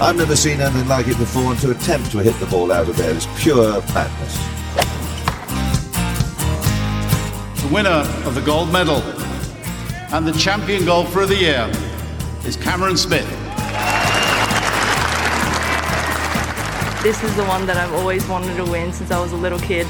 I've 0.00 0.16
never 0.16 0.36
seen 0.36 0.60
anything 0.60 0.88
like 0.88 1.06
it 1.08 1.16
before, 1.18 1.52
and 1.52 1.58
to 1.60 1.70
attempt 1.70 2.10
to 2.12 2.18
hit 2.18 2.38
the 2.40 2.46
ball 2.46 2.70
out 2.72 2.88
of 2.88 2.96
there 2.96 3.14
is 3.14 3.26
pure 3.38 3.80
madness. 3.94 4.36
The 7.62 7.72
winner 7.72 8.04
of 8.26 8.34
the 8.34 8.42
gold 8.42 8.72
medal 8.72 9.02
and 10.12 10.26
the 10.26 10.32
champion 10.32 10.84
golfer 10.84 11.22
of 11.22 11.28
the 11.28 11.36
year 11.36 11.70
is 12.44 12.56
Cameron 12.56 12.96
Smith. 12.96 13.28
This 17.02 17.22
is 17.22 17.34
the 17.36 17.44
one 17.44 17.66
that 17.66 17.76
I've 17.76 17.92
always 17.94 18.26
wanted 18.28 18.56
to 18.56 18.64
win 18.64 18.92
since 18.92 19.10
I 19.10 19.20
was 19.20 19.32
a 19.32 19.36
little 19.36 19.58
kid. 19.58 19.86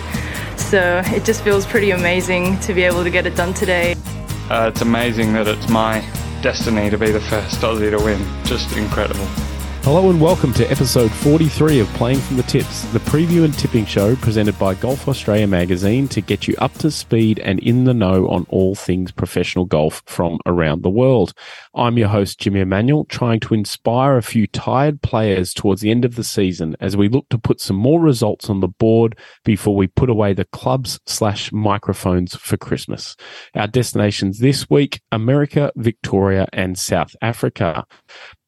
So 0.56 1.02
it 1.06 1.24
just 1.24 1.42
feels 1.42 1.66
pretty 1.66 1.90
amazing 1.90 2.58
to 2.60 2.74
be 2.74 2.82
able 2.82 3.04
to 3.04 3.10
get 3.10 3.26
it 3.26 3.36
done 3.36 3.54
today. 3.54 3.94
Uh, 4.50 4.70
it's 4.72 4.82
amazing 4.82 5.32
that 5.32 5.48
it's 5.48 5.68
my 5.68 6.00
destiny 6.42 6.90
to 6.90 6.98
be 6.98 7.10
the 7.10 7.20
first 7.20 7.60
Aussie 7.62 7.90
to 7.90 8.04
win. 8.04 8.22
Just 8.44 8.76
incredible. 8.76 9.26
Hello 9.84 10.08
and 10.08 10.18
welcome 10.18 10.50
to 10.54 10.64
episode 10.70 11.12
43 11.12 11.80
of 11.80 11.86
Playing 11.88 12.18
from 12.18 12.38
the 12.38 12.42
Tips, 12.44 12.84
the 12.94 13.00
preview 13.00 13.44
and 13.44 13.52
tipping 13.52 13.84
show 13.84 14.16
presented 14.16 14.58
by 14.58 14.72
Golf 14.72 15.06
Australia 15.06 15.46
magazine 15.46 16.08
to 16.08 16.22
get 16.22 16.48
you 16.48 16.54
up 16.56 16.72
to 16.78 16.90
speed 16.90 17.38
and 17.40 17.58
in 17.60 17.84
the 17.84 17.92
know 17.92 18.26
on 18.28 18.46
all 18.48 18.74
things 18.74 19.12
professional 19.12 19.66
golf 19.66 20.02
from 20.06 20.38
around 20.46 20.82
the 20.82 20.88
world. 20.88 21.34
I'm 21.74 21.98
your 21.98 22.08
host, 22.08 22.40
Jimmy 22.40 22.60
Emanuel, 22.60 23.04
trying 23.10 23.40
to 23.40 23.52
inspire 23.52 24.16
a 24.16 24.22
few 24.22 24.46
tired 24.46 25.02
players 25.02 25.52
towards 25.52 25.82
the 25.82 25.90
end 25.90 26.06
of 26.06 26.14
the 26.14 26.24
season 26.24 26.76
as 26.80 26.96
we 26.96 27.10
look 27.10 27.28
to 27.28 27.36
put 27.36 27.60
some 27.60 27.76
more 27.76 28.00
results 28.00 28.48
on 28.48 28.60
the 28.60 28.68
board 28.68 29.18
before 29.44 29.76
we 29.76 29.86
put 29.86 30.08
away 30.08 30.32
the 30.32 30.46
clubs 30.46 30.98
slash 31.04 31.52
microphones 31.52 32.34
for 32.36 32.56
Christmas. 32.56 33.16
Our 33.54 33.66
destinations 33.66 34.38
this 34.38 34.70
week, 34.70 35.02
America, 35.12 35.72
Victoria, 35.76 36.48
and 36.54 36.78
South 36.78 37.14
Africa 37.20 37.84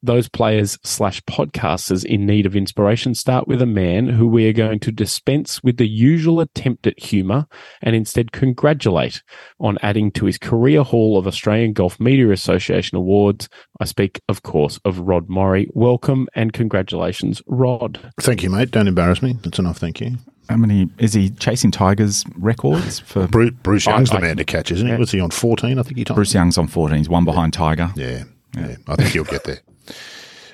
those 0.07 0.29
players 0.29 0.79
slash 0.85 1.21
podcasters 1.23 2.05
in 2.05 2.27
need 2.27 2.47
of 2.47 2.57
inspiration 2.57 3.15
start 3.15 3.47
with 3.47 3.61
a 3.61 3.67
man 3.67 4.09
who 4.09 4.27
we 4.27 4.49
are 4.49 4.53
going 4.53 4.81
to 4.81 4.93
dispense 4.93 5.63
with 5.63 5.77
the 5.77 5.89
usual 5.89 6.41
attempt 6.41 6.87
at 6.87 6.99
humour 6.99 7.47
and 7.83 7.95
instead 7.95 8.33
congratulate 8.33 9.23
on 9.61 9.79
adding 9.83 10.11
to 10.13 10.27
his 10.27 10.39
career 10.39 10.83
haul 10.83 11.19
of 11.19 11.27
Australian 11.27 11.73
Golf 11.73 12.01
Media 12.01 12.31
Association 12.31 12.97
awards. 12.97 13.49
I 13.81 13.85
speak, 13.85 14.21
of 14.29 14.43
course, 14.43 14.79
of 14.85 15.01
Rod 15.01 15.29
Morri. 15.29 15.69
Welcome 15.75 16.29
and 16.35 16.53
congratulations, 16.53 17.43
Rod. 17.47 18.13
Thank 18.21 18.43
you, 18.43 18.51
mate. 18.51 18.71
Don't 18.71 18.89
embarrass 18.89 19.23
me. 19.23 19.37
That's 19.43 19.59
enough. 19.59 19.79
Thank 19.79 20.01
you. 20.01 20.17
How 20.49 20.57
many 20.57 20.89
is 20.99 21.13
he 21.13 21.31
chasing 21.31 21.73
Tigers 21.73 22.25
records 22.37 23.01
for? 23.01 23.27
Bruce, 23.27 23.53
Bruce 23.63 23.87
Young's 23.87 24.11
I, 24.13 24.17
the 24.17 24.27
man 24.27 24.37
to 24.37 24.45
catch, 24.45 24.71
isn't 24.71 24.87
he? 24.87 24.93
Yeah. 24.93 24.99
Was 24.99 25.11
he 25.11 25.21
on 25.21 25.31
fourteen? 25.31 25.79
I 25.79 25.83
think 25.83 25.99
he 25.99 26.05
told 26.05 26.15
Bruce 26.17 26.35
Young's 26.35 26.57
on 26.57 26.69
fourteen. 26.69 26.99
He's 26.99 27.09
one 27.09 27.25
behind 27.25 27.53
Tiger. 27.53 27.91
Yeah, 27.97 28.25
yeah. 28.57 28.69
yeah. 28.69 28.77
I 28.87 28.95
think 28.95 29.11
he'll 29.11 29.25
get 29.25 29.43
there 29.43 29.59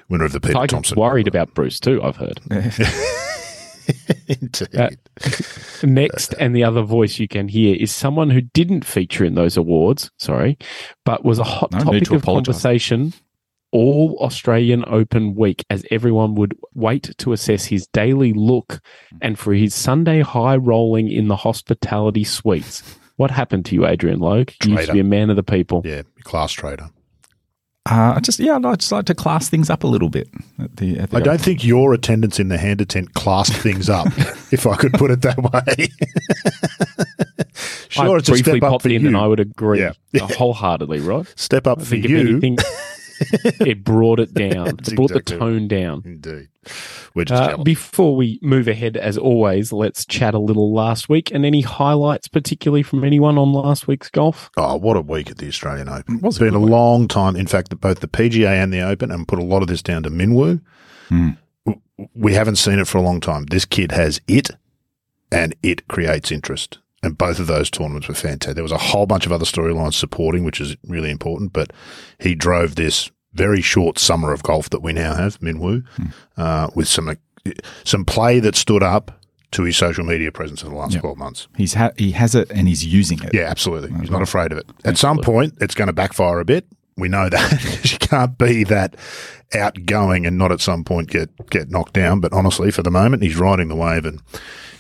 winner 0.09 0.25
of 0.25 0.33
the 0.33 0.41
Peter 0.41 0.55
Tiger's 0.55 0.71
Thomson. 0.71 0.99
worried 1.01 1.29
about 1.29 1.55
Bruce 1.55 1.81
too. 1.81 2.03
I've 2.03 2.17
heard. 2.17 2.41
Indeed. 4.29 4.77
Uh, 4.77 4.91
next, 5.83 6.35
and 6.35 6.55
the 6.55 6.65
other 6.65 6.83
voice 6.83 7.19
you 7.19 7.27
can 7.29 7.49
hear 7.49 7.75
is 7.77 7.93
someone 7.93 8.31
who 8.31 8.41
didn't 8.41 8.85
feature 8.85 9.25
in 9.25 9.35
those 9.35 9.57
awards. 9.57 10.11
Sorry, 10.19 10.57
but 11.05 11.25
was 11.25 11.39
a 11.39 11.45
hot 11.45 11.73
No, 11.73 11.81
topic 11.81 12.05
to 12.05 12.15
of 12.15 12.23
apologise. 12.23 12.47
conversation 12.55 13.13
all 13.73 14.19
Australian 14.21 14.85
Open 14.87 15.35
week 15.35 15.65
as 15.71 15.85
everyone 15.91 16.35
would 16.35 16.55
wait 16.75 17.15
to 17.19 17.33
assess 17.33 17.65
his 17.65 17.87
daily 17.89 18.33
look 18.35 18.81
and 19.23 19.39
for 19.39 19.55
his 19.55 19.75
Sunday 19.75 20.21
high 20.21 20.57
rolling 20.57 21.11
in 21.11 21.29
the 21.29 21.37
hospitality 21.37 22.23
suites. 22.23 22.83
What 23.17 23.31
happened 23.31 23.65
to 23.67 23.75
you, 23.75 23.87
Adrian 23.87 24.21
Logue? 24.21 24.51
You 24.63 24.73
used 24.77 24.89
to 24.89 24.93
be 24.93 25.01
a 25.01 25.05
man 25.05 25.31
of 25.31 25.37
the 25.37 25.43
people. 25.43 25.81
Yeah, 25.87 26.03
class 26.23 26.53
trader. 26.53 26.91
Uh, 27.91 28.15
I 28.17 28.21
just 28.21 28.39
yeah, 28.39 28.61
I 28.65 28.77
just 28.77 28.93
like 28.93 29.07
to 29.07 29.15
class 29.15 29.49
things 29.49 29.69
up 29.69 29.83
a 29.83 29.89
little 29.89 30.09
bit. 30.09 30.29
At 30.61 30.77
the, 30.77 30.99
at 31.01 31.11
the 31.11 31.17
I 31.17 31.21
don't 31.21 31.41
think 31.41 31.65
your 31.65 31.93
attendance 31.93 32.39
in 32.39 32.47
the 32.49 32.57
hander 32.57 32.85
tent 32.85 33.15
classed 33.15 33.55
things 33.55 33.89
up, 33.91 34.07
if 34.53 34.67
I 34.69 34.77
could 34.77 34.93
put 34.93 35.11
it 35.11 35.23
that 35.23 35.37
way. 35.39 35.89
sure, 37.89 38.09
I 38.15 38.17
it's 38.19 38.29
a 38.29 38.33
briefly 38.33 38.53
step 38.61 38.63
up 38.63 38.71
popped 38.71 38.83
for 38.83 38.89
in 38.89 39.03
you. 39.03 39.09
and 39.09 39.17
I 39.17 39.27
would 39.27 39.41
agree 39.41 39.81
Yeah. 39.81 39.93
uh, 40.21 40.27
wholeheartedly, 40.29 41.01
right? 41.01 41.27
Step 41.37 41.67
up 41.67 41.79
I 41.79 41.83
for 41.83 41.87
think 41.91 42.05
if 42.05 42.11
you. 42.13 42.19
anything, 42.21 42.57
it 43.61 43.85
brought 43.85 44.21
it 44.21 44.35
down. 44.35 44.65
That's 44.77 44.91
it 44.93 44.97
brought 44.97 45.11
exactly 45.11 45.37
the 45.37 45.41
tone 45.41 45.69
down. 45.69 46.03
Indeed. 46.05 46.49
We're 47.15 47.25
just 47.25 47.43
Uh, 47.43 47.57
before 47.63 48.15
we 48.17 48.39
move 48.43 48.69
ahead, 48.69 48.97
as 48.97 49.19
always, 49.19 49.73
let's 49.73 50.05
chat 50.07 50.33
a 50.35 50.39
little 50.39 50.73
last 50.73 51.09
week 51.09 51.31
and 51.33 51.45
any 51.45 51.61
highlights, 51.63 52.29
particularly 52.29 52.83
from 52.85 53.03
anyone 53.05 53.37
on 53.37 53.53
last 53.53 53.87
week's 53.89 54.09
golf. 54.09 54.49
Oh, 54.57 54.77
what 54.77 54.97
a 54.97 55.01
week 55.01 55.31
at 55.31 55.39
the 55.39 55.49
Australian 55.49 55.89
Open. 55.89 56.21
was 56.21 56.37
It's 56.37 56.43
a 56.43 56.45
been 56.45 56.55
a 56.55 56.61
week. 56.61 56.71
long 56.71 57.09
time. 57.09 57.35
In 57.37 57.47
fact, 57.49 57.79
both 57.81 58.01
the 58.01 58.09
PGA 58.09 58.63
and 58.63 58.73
the 58.73 58.81
Open, 58.81 59.11
and 59.11 59.27
put 59.27 59.39
a 59.41 59.45
lot 59.45 59.63
of 59.63 59.69
this 59.69 59.83
down 59.83 60.05
to 60.05 60.11
Min 60.11 60.35
Woo. 60.35 60.61
W- 61.11 61.37
We 62.15 62.35
haven't 62.35 62.57
seen 62.57 62.79
it 62.79 62.87
for 62.89 62.99
a 62.99 63.03
long 63.03 63.21
time. 63.21 63.45
This 63.47 63.65
kid 63.65 63.93
has 63.93 64.21
it, 64.29 64.51
and 65.31 65.55
it 65.63 65.89
creates 65.89 66.31
interest. 66.33 66.79
And 67.05 67.19
both 67.19 67.39
of 67.41 67.49
those 67.49 67.69
tournaments 67.71 68.07
were 68.07 68.15
fantastic. 68.15 68.55
There 68.55 68.63
was 68.63 68.71
a 68.73 68.79
whole 68.79 69.07
bunch 69.07 69.27
of 69.27 69.33
other 69.33 69.45
storylines 69.45 69.95
supporting, 69.95 70.45
which 70.45 70.61
is 70.61 70.77
really 70.87 71.11
important, 71.11 71.53
but 71.53 71.73
he 72.21 72.35
drove 72.37 72.77
this 72.77 73.11
very 73.35 73.61
short 73.61 73.99
summer 73.99 74.33
of 74.33 74.43
golf 74.45 74.71
that 74.71 74.83
we 74.83 74.93
now 74.93 75.15
have, 75.15 75.41
Min 75.43 75.59
Woo, 75.59 75.83
Hmm. 75.97 76.07
uh, 76.37 76.69
with 76.77 76.87
some 76.87 77.13
some 77.83 78.05
play 78.05 78.39
that 78.39 78.55
stood 78.55 78.85
up 78.85 79.19
to 79.51 79.65
his 79.65 79.77
social 79.77 80.05
media 80.05 80.31
presence 80.31 80.63
in 80.63 80.69
the 80.71 80.77
last 80.77 80.93
Yep. 80.93 81.01
12 81.03 81.19
months. 81.19 81.49
he's 81.57 81.75
ha- 81.75 81.91
he 81.99 82.13
has 82.13 82.37
it 82.37 82.49
and 82.53 82.69
he's 82.69 82.85
using 82.87 83.21
it. 83.23 83.31
Yeah, 83.35 83.49
absolutely. 83.51 83.91
He's 84.01 84.11
not 84.11 84.23
afraid 84.23 84.53
of 84.53 84.59
it. 84.59 84.67
At 84.85 84.97
some 84.97 85.19
point, 85.19 85.55
it's 85.61 85.75
going 85.75 85.89
to 85.89 85.93
backfire 85.93 86.39
a 86.39 86.45
bit. 86.45 86.67
We 86.97 87.09
know 87.09 87.29
that. 87.29 87.83
you 87.93 87.99
can't 87.99 88.39
be 88.39 88.63
that 88.65 88.95
outgoing 89.55 90.25
and 90.25 90.39
not 90.39 90.53
at 90.53 90.61
some 90.61 90.85
point 90.85 91.09
get 91.11 91.31
get 91.51 91.69
knocked 91.69 91.95
down. 91.95 92.21
But 92.21 92.33
honestly, 92.33 92.71
for 92.71 92.83
the 92.85 92.91
moment, 92.93 93.23
he's 93.25 93.37
riding 93.37 93.67
the 93.69 93.75
wave, 93.77 94.05
and 94.05 94.21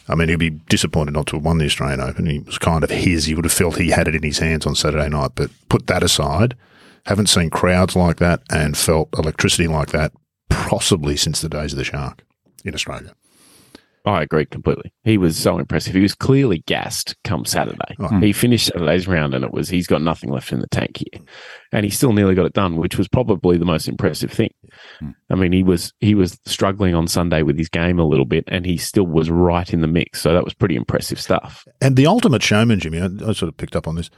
I 0.08 0.14
mean, 0.14 0.28
he'd 0.28 0.36
be 0.36 0.50
disappointed 0.50 1.14
not 1.14 1.26
to 1.28 1.36
have 1.36 1.44
won 1.44 1.58
the 1.58 1.66
Australian 1.66 2.00
Open. 2.00 2.26
He 2.26 2.40
was 2.40 2.58
kind 2.58 2.82
of 2.82 2.90
his. 2.90 3.26
He 3.26 3.34
would 3.34 3.44
have 3.44 3.52
felt 3.52 3.76
he 3.76 3.90
had 3.90 4.08
it 4.08 4.14
in 4.14 4.22
his 4.22 4.38
hands 4.38 4.66
on 4.66 4.74
Saturday 4.74 5.08
night. 5.08 5.32
But 5.34 5.50
put 5.68 5.86
that 5.86 6.02
aside, 6.02 6.56
haven't 7.06 7.28
seen 7.28 7.50
crowds 7.50 7.94
like 7.96 8.18
that 8.18 8.42
and 8.50 8.76
felt 8.76 9.08
electricity 9.16 9.68
like 9.68 9.90
that 9.90 10.12
possibly 10.48 11.16
since 11.16 11.40
the 11.40 11.48
days 11.48 11.72
of 11.72 11.78
the 11.78 11.84
Shark 11.84 12.24
in 12.64 12.74
Australia. 12.74 13.14
I 14.04 14.22
agree 14.22 14.46
completely. 14.46 14.92
He 15.04 15.16
was 15.16 15.36
so 15.36 15.58
impressive. 15.58 15.94
He 15.94 16.00
was 16.00 16.14
clearly 16.14 16.64
gassed 16.66 17.14
come 17.22 17.44
Saturday. 17.44 17.94
Oh. 18.00 18.18
He 18.18 18.32
finished 18.32 18.66
Saturday's 18.66 19.06
round 19.06 19.32
and 19.32 19.44
it 19.44 19.52
was 19.52 19.68
he's 19.68 19.86
got 19.86 20.02
nothing 20.02 20.30
left 20.30 20.52
in 20.52 20.60
the 20.60 20.66
tank 20.68 20.96
here. 20.96 21.22
And 21.70 21.84
he 21.84 21.90
still 21.90 22.12
nearly 22.12 22.34
got 22.34 22.46
it 22.46 22.52
done, 22.52 22.76
which 22.76 22.98
was 22.98 23.06
probably 23.06 23.58
the 23.58 23.64
most 23.64 23.88
impressive 23.88 24.32
thing. 24.32 24.52
I 25.30 25.34
mean, 25.34 25.52
he 25.52 25.62
was 25.62 25.92
he 26.00 26.14
was 26.14 26.38
struggling 26.46 26.94
on 26.94 27.08
Sunday 27.08 27.42
with 27.42 27.58
his 27.58 27.68
game 27.68 27.98
a 27.98 28.04
little 28.04 28.24
bit 28.24 28.44
and 28.48 28.64
he 28.64 28.76
still 28.76 29.06
was 29.06 29.30
right 29.30 29.72
in 29.72 29.80
the 29.80 29.86
mix. 29.86 30.20
So 30.20 30.32
that 30.32 30.44
was 30.44 30.54
pretty 30.54 30.76
impressive 30.76 31.20
stuff. 31.20 31.66
And 31.80 31.96
the 31.96 32.06
ultimate 32.06 32.42
showman, 32.42 32.80
Jimmy, 32.80 33.00
I, 33.00 33.06
I 33.06 33.32
sort 33.32 33.48
of 33.48 33.56
picked 33.56 33.76
up 33.76 33.88
on 33.88 33.96
this. 33.96 34.10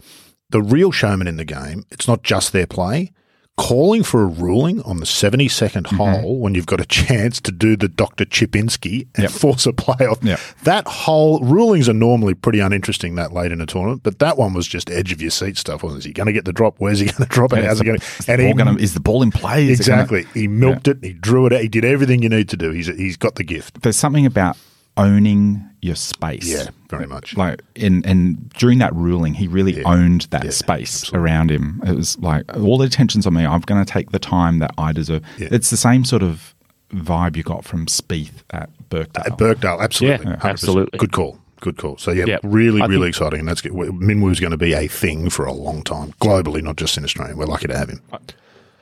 The 0.51 0.63
real 0.63 0.93
showman 0.93 1.27
in 1.27 1.37
the 1.37 1.45
game, 1.45 1.85
it's 1.91 2.07
not 2.07 2.23
just 2.23 2.53
their 2.53 2.67
play. 2.67 3.13
Calling 3.57 4.03
for 4.03 4.25
a 4.25 4.27
ruling 4.27 4.83
on 4.83 4.97
the 4.99 5.07
72nd 5.07 5.85
mm-hmm. 5.85 5.97
hole 5.97 6.41
when 6.41 6.57
you've 6.57 6.67
got 6.67 6.81
a 6.81 6.85
chance 6.85 7.41
to 7.41 7.53
do 7.53 7.77
the 7.77 7.87
Dr. 7.87 8.25
Chipinski 8.25 9.07
and 9.15 9.23
Yep. 9.25 9.31
force 9.31 9.65
a 9.67 9.73
playoff. 9.73 10.19
Yep. 10.25 10.41
That 10.65 10.89
whole 10.89 11.39
rulings 11.39 11.89
are 11.89 11.93
normally 11.95 12.35
pretty 12.35 12.59
uninteresting 12.59 13.15
that 13.15 13.33
late 13.33 13.53
in 13.53 13.61
a 13.61 13.67
tournament, 13.67 14.03
but 14.03 14.19
that 14.19 14.37
one 14.39 14.55
was 14.55 14.67
just 14.67 14.91
edge 14.91 15.13
of 15.13 15.23
your 15.23 15.31
seat 15.31 15.57
stuff, 15.57 15.85
wasn't 15.85 15.99
it? 15.99 16.01
Is 16.01 16.05
he 16.07 16.13
going 16.13 16.27
to 16.27 16.33
get 16.33 16.47
the 16.47 16.53
drop? 16.53 16.75
Where's 16.79 16.99
he 16.99 17.07
going 17.07 17.17
to 17.29 17.33
drop 17.33 17.53
it? 17.53 17.61
Yeah, 17.61 17.67
How's 17.69 17.75
is 17.77 17.81
he 17.83 17.87
going 17.87 18.01
to? 18.01 18.27
the 18.27 18.37
ball 18.39 18.55
gonna- 18.55 18.79
is 18.79 18.95
the 18.95 19.01
ball 19.01 19.23
in 19.23 19.31
play? 19.31 19.69
Is 19.69 19.79
it 19.81 19.87
gonna- 19.87 20.03
exactly. 20.03 20.27
he 20.41 20.49
milked 20.49 20.89
it. 20.89 20.99
He 21.05 21.13
drew 21.13 21.47
it 21.47 21.53
out. 21.53 21.61
He 21.61 21.69
did 21.69 21.85
everything 21.85 22.23
you 22.25 22.29
need 22.29 22.49
to 22.49 22.57
do. 22.57 22.73
He's 22.73 22.89
he's 22.89 23.17
got 23.17 23.37
the 23.37 23.45
gift. 23.45 23.83
There's 23.83 23.97
something 23.97 24.27
about 24.27 24.57
owning 24.97 25.69
your 25.83 25.95
space. 25.97 26.47
Yeah, 26.47 26.69
very 26.89 27.07
much. 27.07 27.37
Like 27.37 27.63
and 27.77 28.05
and 28.07 28.49
during 28.51 28.79
that 28.79 28.95
ruling, 28.95 29.35
he 29.35 29.47
really 29.49 29.77
Yeah. 29.77 29.83
owned 29.87 30.23
that 30.31 30.45
Yeah, 30.45 30.51
space 30.51 31.03
absolutely. 31.03 31.31
around 31.31 31.51
him. 31.51 31.83
It 31.87 31.95
was 31.97 32.19
like 32.19 32.45
all 32.57 32.79
the 32.79 32.87
attention's 32.87 33.27
on 33.27 33.35
me. 33.35 33.45
I'm 33.45 33.61
going 33.61 33.85
to 33.85 33.91
take 33.91 34.11
the 34.13 34.19
time 34.19 34.59
that 34.61 34.73
I 34.79 34.93
deserve. 34.93 35.23
Yeah. 35.39 35.49
It's 35.51 35.71
the 35.71 35.77
same 35.77 36.05
sort 36.05 36.23
of 36.23 36.55
vibe 36.93 37.37
you 37.37 37.43
got 37.43 37.65
from 37.65 37.87
Spieth 37.87 38.43
at 38.51 38.71
Birkdale. 38.89 39.25
At 39.27 39.37
Birkdale, 39.39 39.81
absolutely. 39.81 40.31
Yeah, 40.31 40.39
absolutely. 40.43 40.99
Good 40.99 41.13
call. 41.13 41.39
Good 41.61 41.77
call. 41.77 41.97
So, 41.99 42.13
yeah, 42.13 42.25
Yeah. 42.27 42.39
really, 42.43 42.81
I 42.83 42.87
really 42.87 43.07
think- 43.07 43.17
exciting. 43.17 43.39
And 43.41 43.49
that's 43.49 43.61
good. 43.63 43.73
Min 43.75 44.21
Woo's 44.21 44.39
going 44.39 44.51
to 44.53 44.57
be 44.59 44.75
a 44.75 44.87
thing 44.87 45.29
for 45.31 45.45
a 45.47 45.53
long 45.53 45.83
time, 45.83 46.13
globally, 46.21 46.63
not 46.63 46.77
just 46.77 46.97
in 46.99 47.05
Australia. 47.05 47.35
We're 47.37 47.47
lucky 47.47 47.67
to 47.69 47.77
have 47.77 47.89
him. 47.89 48.01
I 48.13 48.19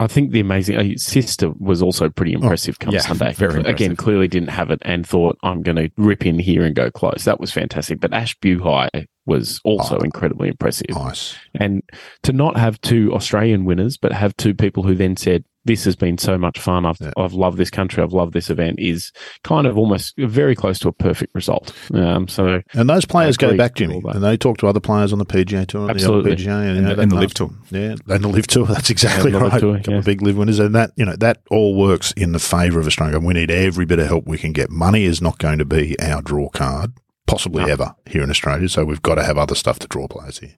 think 0.09 0.33
the 0.33 0.41
amazing 0.41 0.77
uh, 0.77 0.97
sister 0.97 1.51
was 1.59 1.83
also 1.83 2.09
pretty 2.09 2.33
impressive 2.33 2.79
come 2.79 2.93
yeah, 2.95 3.01
Sunday. 3.01 3.33
very 3.35 3.61
Again, 3.61 3.67
impressive. 3.67 3.97
clearly 3.99 4.29
didn't 4.29 4.49
have 4.51 4.71
it 4.71 4.81
and 4.83 5.07
thought 5.07 5.39
I'm 5.43 5.63
going 5.63 5.77
to 5.77 5.91
rip 5.97 6.27
in 6.27 6.39
here 6.39 6.65
and 6.65 6.75
go 6.75 6.91
close. 6.91 7.25
That 7.25 7.39
was 7.41 7.53
fantastic. 7.53 8.01
But 8.01 8.13
Ash 8.13 8.37
Buhai 8.41 9.07
was 9.27 9.61
also 9.65 9.99
Oh. 9.99 10.05
incredibly 10.05 10.49
impressive. 10.49 10.91
Nice. 10.91 11.37
And 11.55 11.83
to 12.25 12.33
not 12.33 12.57
have 12.57 12.81
two 12.81 13.13
Australian 13.15 13.65
winners, 13.65 13.97
but 13.97 14.13
have 14.13 14.37
two 14.37 14.55
people 14.55 14.83
who 14.83 14.95
then 14.97 15.17
said, 15.17 15.45
this 15.65 15.85
has 15.85 15.95
been 15.97 16.19
so 16.19 16.37
much 16.37 16.59
fun. 16.59 16.85
I've 16.87 16.99
I've 17.17 17.33
loved 17.35 17.57
this 17.59 17.71
country. 17.71 18.03
I've 18.03 18.13
loved 18.13 18.33
this 18.33 18.51
event. 18.51 18.79
Is 18.81 19.13
kind 19.45 19.67
of 19.67 19.79
almost 19.79 20.15
very 20.19 20.55
close 20.55 20.79
to 20.81 20.89
a 20.89 20.93
perfect 20.93 21.35
result. 21.35 21.73
Um, 21.95 22.29
so 22.29 22.63
And 22.75 22.89
those 22.91 23.05
players 23.05 23.37
go 23.37 23.57
back, 23.57 23.73
with 23.73 23.77
Jimmy, 23.77 24.03
and 24.09 24.23
they 24.23 24.37
talk 24.37 24.59
to 24.59 24.67
other 24.67 24.81
players 24.81 25.13
on 25.13 25.19
the 25.19 25.27
PGA 25.27 25.67
Tour, 25.67 25.91
Absolutely. 25.91 26.35
the 26.35 26.43
LPGA, 26.43 26.49
and, 26.49 26.69
And 26.69 26.77
you 26.77 26.83
know, 26.83 26.95
the- 26.97 27.03
and 27.03 27.11
the 27.11 27.17
LIV 27.17 27.23
must- 27.25 27.37
Tour. 27.37 27.51
Yeah, 27.71 27.95
and 28.09 28.25
the 28.25 28.29
LIV 28.29 28.47
Tour. 28.47 28.67
That's 28.73 28.91
exactly 28.91 29.31
the 29.31 29.39
LIV 29.39 29.53
right. 29.53 29.61
Tour, 29.61 29.77
couple 29.79 29.93
yeah. 29.93 29.99
of 30.01 30.05
big 30.05 30.23
LIV 30.23 30.37
winners, 30.37 30.59
and 30.59 30.75
that 30.75 30.91
you 30.97 31.05
know 31.05 31.17
that 31.17 31.39
all 31.51 31.75
works 31.77 32.13
in 32.13 32.33
the 32.33 32.39
favour 32.39 32.81
of 32.81 32.87
Australia. 32.87 33.19
We 33.19 33.35
need 33.35 33.51
every 33.51 33.85
bit 33.85 33.99
of 33.99 34.07
help 34.09 34.27
we 34.27 34.39
can 34.39 34.53
get. 34.53 34.71
Money 34.71 35.05
is 35.05 35.23
not 35.23 35.39
going 35.39 35.59
to 35.59 35.65
be 35.65 35.99
our 36.01 36.23
draw 36.23 36.49
card, 36.49 36.93
possibly 37.27 37.71
ever 37.71 37.95
here 38.07 38.23
in 38.23 38.31
Australia. 38.31 38.69
So 38.69 38.85
we've 38.85 39.03
got 39.03 39.15
to 39.17 39.23
have 39.25 39.39
other 39.39 39.55
stuff 39.55 39.79
to 39.81 39.87
draw 39.87 40.09
players 40.09 40.39
here. 40.39 40.57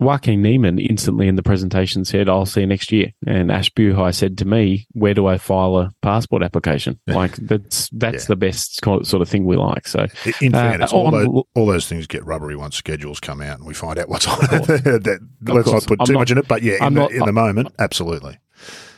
Joaquin 0.00 0.42
Niemann 0.42 0.78
instantly 0.78 1.28
in 1.28 1.36
the 1.36 1.42
presentation 1.42 2.04
said, 2.04 2.28
"I'll 2.28 2.46
see 2.46 2.60
you 2.60 2.66
next 2.66 2.92
year." 2.92 3.12
And 3.26 3.50
Ash 3.50 3.70
Buhai 3.70 4.14
said 4.14 4.38
to 4.38 4.44
me, 4.44 4.86
"Where 4.92 5.14
do 5.14 5.26
I 5.26 5.38
file 5.38 5.76
a 5.78 5.90
passport 6.02 6.42
application?" 6.42 6.98
Like 7.06 7.36
that's 7.36 7.88
that's 7.92 8.24
Yeah. 8.24 8.28
the 8.28 8.36
best 8.36 8.84
sort 8.84 9.14
of 9.14 9.28
thing 9.28 9.44
we 9.44 9.56
like. 9.56 9.88
So 9.88 10.06
In 10.40 10.54
Uh, 10.54 10.70
fairness, 10.70 10.92
all, 10.92 11.06
on- 11.08 11.12
those, 11.24 11.44
all 11.54 11.66
those 11.66 11.86
things 11.88 12.06
get 12.06 12.24
rubbery 12.24 12.56
once 12.56 12.76
schedules 12.76 13.20
come 13.20 13.40
out 13.40 13.58
and 13.58 13.66
we 13.66 13.74
find 13.74 13.98
out 13.98 14.08
what's 14.08 14.26
on 14.26 14.38
it. 14.42 14.48
that, 14.84 15.20
let's 15.46 15.70
not 15.70 15.86
put 15.86 16.00
I'm 16.00 16.06
too 16.06 16.12
not- 16.14 16.18
much 16.20 16.30
in 16.30 16.38
it, 16.38 16.48
but 16.48 16.62
yeah, 16.62 16.86
in, 16.86 16.94
the, 16.94 17.06
in 17.08 17.24
the 17.24 17.32
moment, 17.32 17.72
absolutely. 17.78 18.38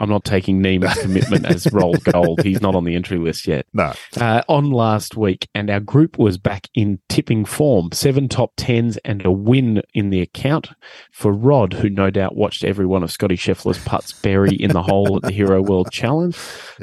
I'm 0.01 0.09
not 0.09 0.25
taking 0.25 0.63
Niemann's 0.63 1.01
commitment 1.01 1.47
as 1.47 1.71
roll 1.73 1.95
gold. 1.95 2.43
He's 2.43 2.61
not 2.61 2.75
on 2.75 2.85
the 2.85 2.95
entry 2.95 3.19
list 3.19 3.47
yet. 3.47 3.67
No, 3.73 3.93
uh, 4.21 4.43
on 4.49 4.71
last 4.71 5.17
week, 5.17 5.49
and 5.55 5.71
our 5.71 5.81
group 5.81 6.19
was 6.19 6.39
back 6.39 6.69
in 6.75 7.01
tipping 7.09 7.45
form. 7.45 7.91
Seven 7.93 8.29
top 8.29 8.53
tens 8.57 8.97
and 8.99 9.25
a 9.25 9.31
win 9.31 9.83
in 9.95 10.11
the 10.11 10.21
account 10.21 10.71
for 11.13 11.33
Rod, 11.33 11.75
who 11.75 11.89
no 11.89 12.11
doubt 12.11 12.37
watched 12.37 12.65
every 12.65 12.87
one 12.87 13.03
of 13.03 13.11
Scotty 13.11 13.37
Scheffler's 13.37 13.83
putts 13.85 14.13
bury 14.13 14.55
in 14.55 14.73
the 14.73 14.83
hole 14.83 15.17
at 15.17 15.23
the 15.23 15.33
Hero 15.33 15.63
World 15.63 15.91
Challenge. 15.93 16.37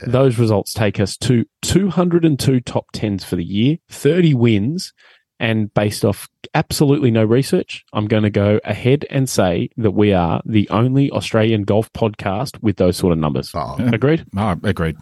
Those 0.06 0.38
results 0.38 0.74
take 0.74 1.00
us 1.00 1.18
to 1.18 1.46
202 1.64 2.62
top 2.62 2.88
tens 2.94 3.24
for 3.24 3.36
the 3.36 3.46
year, 3.46 3.78
30 3.90 4.34
wins. 4.34 4.94
And 5.40 5.72
based 5.76 6.04
off 6.04 6.28
absolutely 6.56 7.12
no 7.12 7.24
research, 7.24 7.86
I'm 7.94 8.08
going 8.08 8.24
to 8.24 8.32
go 8.32 8.60
ahead 8.64 9.06
and 9.12 9.30
say 9.30 9.70
that 9.78 9.92
we 9.92 10.12
are 10.14 10.42
the 10.46 10.68
only 10.70 11.12
Australian 11.12 11.62
golf 11.64 11.94
podcast 11.94 12.60
with 12.64 12.78
those 12.78 12.98
sort 12.98 13.14
of 13.14 13.20
numbers. 13.20 13.52
Oh, 13.54 13.76
Agreed? 13.80 14.26
Oh, 14.36 14.56
agreed. 14.64 14.98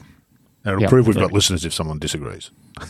it'll 0.65 0.81
Yeah. 0.81 0.89
prove 0.89 1.07
we've 1.07 1.15
got 1.15 1.31
listeners 1.31 1.63
if 1.63 1.73
someone 1.73 1.99
disagrees. 1.99 2.51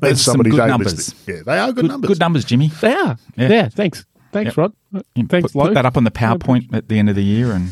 There's 0.00 0.20
some 0.20 0.42
good 0.42 0.54
A-listed. 0.54 0.68
numbers. 0.68 1.14
Yeah, 1.26 1.36
they 1.46 1.58
are 1.58 1.68
good, 1.72 1.82
Good, 1.82 1.88
numbers. 1.90 2.08
good 2.08 2.18
numbers, 2.20 2.44
Jimmy. 2.44 2.68
They 2.68 2.92
are. 2.92 3.16
Yeah. 3.36 3.48
Yeah. 3.48 3.68
thanks. 3.68 4.04
Thanks, 4.32 4.50
Yep. 4.50 4.56
Rod. 4.58 4.72
You 5.14 5.26
Thanks, 5.26 5.52
put, 5.52 5.62
put 5.68 5.74
that 5.74 5.86
up 5.86 5.96
on 5.96 6.04
the 6.04 6.10
PowerPoint 6.10 6.72
at 6.74 6.88
the 6.88 6.98
end 6.98 7.08
of 7.08 7.16
the 7.16 7.24
year, 7.24 7.52
and 7.52 7.70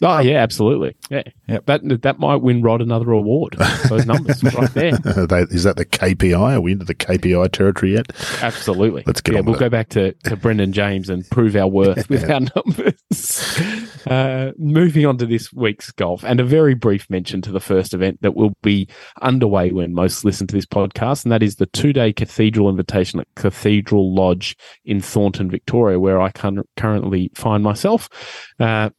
Oh 0.00 0.18
yeah, 0.20 0.36
absolutely. 0.38 0.94
Yeah, 1.10 1.22
Yep. 1.48 1.66
that 1.66 2.02
that 2.02 2.18
might 2.18 2.36
win 2.36 2.62
Rod 2.62 2.80
another 2.82 3.10
award. 3.10 3.56
Those 3.88 4.06
numbers 4.06 4.42
right 4.44 4.70
there. 4.74 4.94
Is 5.50 5.64
that 5.64 5.74
the 5.76 5.84
KPI? 5.86 6.38
Are 6.56 6.60
we 6.60 6.72
into 6.72 6.84
the 6.84 6.94
KPI 6.94 7.50
territory 7.52 7.94
yet? 7.94 8.06
Absolutely. 8.42 9.02
Let's 9.06 9.20
get 9.20 9.34
yeah, 9.34 9.40
we'll 9.40 9.58
go 9.58 9.66
it. 9.66 9.70
back 9.70 9.88
to, 9.90 10.12
to 10.24 10.36
Brendan 10.36 10.72
James 10.72 11.08
and 11.08 11.28
prove 11.30 11.56
our 11.56 11.66
worth 11.68 12.08
with 12.10 12.30
our 12.30 12.40
numbers. 12.54 13.58
Uh, 14.06 14.52
moving 14.58 15.04
on 15.06 15.18
to 15.18 15.26
this 15.26 15.52
week's 15.52 15.90
golf, 15.90 16.22
and 16.24 16.40
a 16.40 16.44
very 16.44 16.74
brief 16.74 17.08
mention 17.10 17.42
to 17.42 17.50
the 17.52 17.60
first 17.60 17.92
event 17.94 18.20
that 18.22 18.34
will 18.36 18.52
be 18.62 18.88
underway 19.22 19.70
when 19.72 19.92
most 19.94 20.24
listen 20.24 20.46
to 20.46 20.54
this 20.54 20.66
podcast, 20.66 21.24
and 21.24 21.32
that 21.32 21.42
is 21.42 21.56
the 21.56 21.66
two 21.66 21.92
day 21.92 22.12
Cathedral 22.12 22.68
Invitation 22.68 23.20
at 23.20 23.26
Cathedral 23.36 24.14
Lodge 24.14 24.56
in 24.84 25.00
Thornton, 25.00 25.50
Victoria, 25.50 25.98
where 25.98 26.20
I 26.20 26.30
can 26.30 26.62
currently 26.76 27.30
find 27.34 27.62
myself. 27.64 28.08
Uh, 28.60 28.90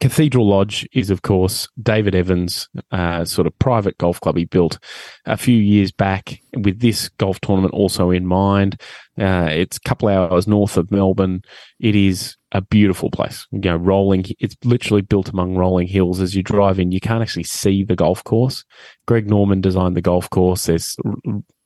Cathedral 0.00 0.46
Lodge 0.46 0.86
is, 0.92 1.08
of 1.08 1.22
course, 1.22 1.66
David 1.82 2.14
Evans' 2.14 2.68
uh, 2.90 3.24
sort 3.24 3.46
of 3.46 3.58
private 3.58 3.96
golf 3.96 4.20
club 4.20 4.36
he 4.36 4.44
built 4.44 4.78
a 5.24 5.36
few 5.36 5.56
years 5.56 5.92
back 5.92 6.40
with 6.56 6.80
this 6.80 7.08
golf 7.10 7.40
tournament 7.40 7.72
also 7.72 8.10
in 8.10 8.26
mind. 8.26 8.80
Uh, 9.18 9.48
it's 9.50 9.76
a 9.78 9.88
couple 9.88 10.08
hours 10.08 10.46
north 10.46 10.76
of 10.76 10.90
Melbourne. 10.90 11.42
It 11.80 11.94
is 11.96 12.36
a 12.52 12.60
beautiful 12.60 13.10
place. 13.10 13.46
You 13.50 13.60
know, 13.60 13.76
rolling, 13.76 14.24
it's 14.40 14.56
literally 14.64 15.00
built 15.02 15.30
among 15.30 15.56
rolling 15.56 15.88
hills. 15.88 16.20
As 16.20 16.34
you 16.34 16.42
drive 16.42 16.78
in, 16.78 16.92
you 16.92 17.00
can't 17.00 17.22
actually 17.22 17.44
see 17.44 17.82
the 17.82 17.96
golf 17.96 18.22
course. 18.24 18.64
Greg 19.06 19.30
Norman 19.30 19.60
designed 19.60 19.96
the 19.96 20.02
golf 20.02 20.28
course. 20.28 20.66
There's 20.66 20.96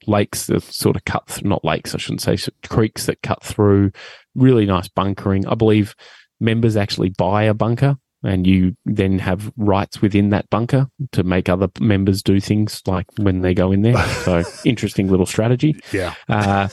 lakes 0.06 0.46
that 0.46 0.62
sort 0.62 0.96
of 0.96 1.04
cut, 1.04 1.26
th- 1.26 1.44
not 1.44 1.64
lakes, 1.64 1.94
I 1.94 1.98
shouldn't 1.98 2.22
say, 2.22 2.34
s- 2.34 2.48
creeks 2.68 3.06
that 3.06 3.22
cut 3.22 3.42
through. 3.42 3.90
Really 4.34 4.66
nice 4.66 4.88
bunkering. 4.88 5.46
I 5.46 5.54
believe 5.54 5.96
members 6.40 6.76
actually 6.76 7.08
buy 7.08 7.42
a 7.42 7.54
bunker 7.54 7.96
and 8.22 8.46
you 8.46 8.76
then 8.84 9.18
have 9.18 9.52
rights 9.56 10.02
within 10.02 10.30
that 10.30 10.48
bunker 10.50 10.88
to 11.12 11.22
make 11.22 11.48
other 11.48 11.68
members 11.80 12.22
do 12.22 12.40
things 12.40 12.82
like 12.86 13.06
when 13.18 13.42
they 13.42 13.54
go 13.54 13.72
in 13.72 13.82
there. 13.82 13.96
So 14.24 14.42
interesting 14.64 15.08
little 15.08 15.26
strategy. 15.26 15.80
Yeah. 15.92 16.14
Uh, 16.28 16.68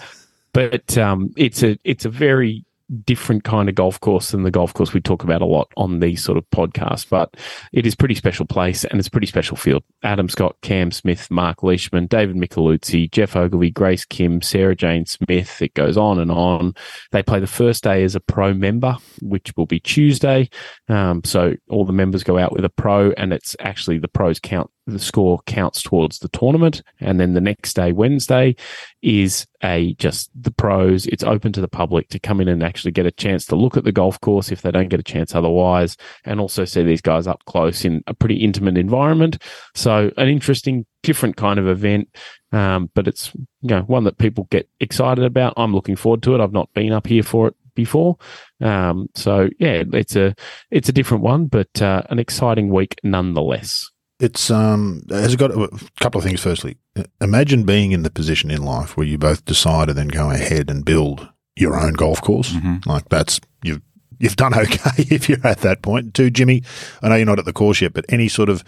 but 0.53 0.97
um, 0.97 1.31
it's 1.35 1.63
a 1.63 1.77
it's 1.83 2.05
a 2.05 2.09
very 2.09 2.65
different 3.03 3.43
kind 3.43 3.69
of 3.69 3.75
golf 3.75 3.99
course 3.99 4.31
than 4.31 4.43
the 4.43 4.51
golf 4.51 4.73
course 4.73 4.93
we 4.93 5.01
talk 5.01 5.23
about 5.23 5.41
a 5.41 5.45
lot 5.45 5.71
on 5.77 5.99
these 5.99 6.23
sort 6.23 6.37
of 6.37 6.49
podcasts. 6.51 7.07
But 7.07 7.35
it 7.73 7.85
is 7.85 7.95
pretty 7.95 8.15
special 8.15 8.45
place 8.45 8.83
and 8.85 8.99
it's 8.99 9.09
pretty 9.09 9.27
special 9.27 9.57
field. 9.57 9.83
Adam 10.03 10.29
Scott, 10.29 10.55
Cam 10.61 10.91
Smith, 10.91 11.29
Mark 11.31 11.63
Leishman, 11.63 12.07
David 12.07 12.35
Micheluzzi, 12.35 13.11
Geoff 13.11 13.35
Ogilvy, 13.35 13.71
Grace 13.71 14.05
Kim, 14.05 14.41
Sarah 14.41 14.75
Jane 14.75 15.05
Smith. 15.05 15.61
It 15.61 15.73
goes 15.73 15.97
on 15.97 16.19
and 16.19 16.31
on. 16.31 16.73
They 17.11 17.23
play 17.23 17.39
the 17.39 17.47
first 17.47 17.83
day 17.83 18.03
as 18.03 18.15
a 18.15 18.19
pro 18.19 18.53
member, 18.53 18.97
which 19.21 19.51
will 19.57 19.65
be 19.65 19.79
Tuesday. 19.79 20.49
Um, 20.87 21.23
so 21.23 21.55
all 21.69 21.85
the 21.85 21.93
members 21.93 22.23
go 22.23 22.37
out 22.37 22.53
with 22.53 22.65
a 22.65 22.69
pro, 22.69 23.11
and 23.11 23.33
it's 23.33 23.55
actually 23.59 23.97
the 23.97 24.07
pros 24.07 24.39
count. 24.39 24.69
The 24.87 24.99
score 24.99 25.39
counts 25.47 25.81
towards 25.81 26.19
the 26.19 26.27
tournament, 26.27 26.83
and 26.99 27.19
then 27.19 27.33
the 27.33 27.41
next 27.41 27.73
day, 27.73 27.91
Wednesday, 27.91 28.55
is 29.01 29.47
a 29.63 29.95
just 29.95 30.29
the 30.39 30.51
pros. 30.51 31.07
It's 31.07 31.23
open 31.23 31.51
to 31.53 31.61
the 31.61 31.67
public 31.67 32.09
to 32.09 32.19
come 32.19 32.39
in 32.39 32.47
and 32.47 32.61
actually 32.61 32.91
get 32.91 33.07
a 33.07 33.11
chance 33.11 33.47
to 33.47 33.55
look 33.55 33.77
at 33.77 33.83
the 33.83 33.91
golf 33.91 34.21
course 34.21 34.51
if 34.51 34.61
they 34.61 34.69
don't 34.69 34.89
get 34.89 34.99
a 34.99 35.03
chance 35.03 35.33
otherwise, 35.33 35.97
and 36.23 36.39
also 36.39 36.65
see 36.65 36.83
these 36.83 37.01
guys 37.01 37.25
up 37.25 37.43
close 37.45 37.83
in 37.83 38.03
a 38.05 38.13
pretty 38.13 38.35
intimate 38.35 38.77
environment. 38.77 39.41
So 39.73 40.11
an 40.17 40.27
interesting, 40.27 40.85
different 41.01 41.35
kind 41.35 41.57
of 41.57 41.67
event, 41.67 42.07
um, 42.51 42.91
but 42.93 43.07
it's 43.07 43.33
you 43.33 43.69
know 43.69 43.81
one 43.81 44.03
that 44.03 44.19
people 44.19 44.47
get 44.51 44.69
excited 44.79 45.23
about. 45.23 45.55
I'm 45.57 45.73
looking 45.73 45.95
forward 45.95 46.21
to 46.23 46.35
it. 46.35 46.41
I've 46.41 46.53
not 46.53 46.71
been 46.75 46.93
up 46.93 47.07
here 47.07 47.23
for 47.23 47.47
it 47.47 47.55
before, 47.73 48.17
um, 48.61 49.09
so 49.15 49.49
yeah, 49.57 49.83
it's 49.93 50.15
a 50.15 50.35
it's 50.69 50.89
a 50.89 50.93
different 50.93 51.23
one, 51.23 51.47
but 51.47 51.81
uh, 51.81 52.03
an 52.11 52.19
exciting 52.19 52.69
week 52.69 52.99
nonetheless. 53.03 53.89
It's 54.19 54.49
um 54.49 55.03
has 55.09 55.35
got 55.35 55.51
a 55.51 55.69
couple 55.99 56.19
of 56.19 56.25
things. 56.25 56.41
Firstly, 56.41 56.77
imagine 57.19 57.63
being 57.63 57.91
in 57.91 58.03
the 58.03 58.09
position 58.09 58.49
in 58.49 58.63
life 58.63 58.95
where 58.95 59.05
you 59.05 59.17
both 59.17 59.43
decide 59.45 59.89
and 59.89 59.97
then 59.97 60.07
go 60.07 60.31
ahead 60.31 60.69
and 60.69 60.85
build 60.85 61.27
your 61.55 61.77
own 61.79 61.93
golf 61.93 62.21
course. 62.21 62.53
Like 62.85 63.09
that's 63.09 63.41
you've 63.63 63.81
you've 64.19 64.37
done 64.37 64.53
okay 64.57 64.91
if 64.97 65.27
you're 65.27 65.45
at 65.45 65.59
that 65.59 65.81
point. 65.81 66.13
Too, 66.13 66.29
Jimmy. 66.29 66.63
I 67.01 67.09
know 67.09 67.15
you're 67.15 67.25
not 67.25 67.39
at 67.39 67.45
the 67.45 67.53
course 67.53 67.81
yet, 67.81 67.93
but 67.93 68.05
any 68.07 68.29
sort 68.29 68.49
of 68.49 68.61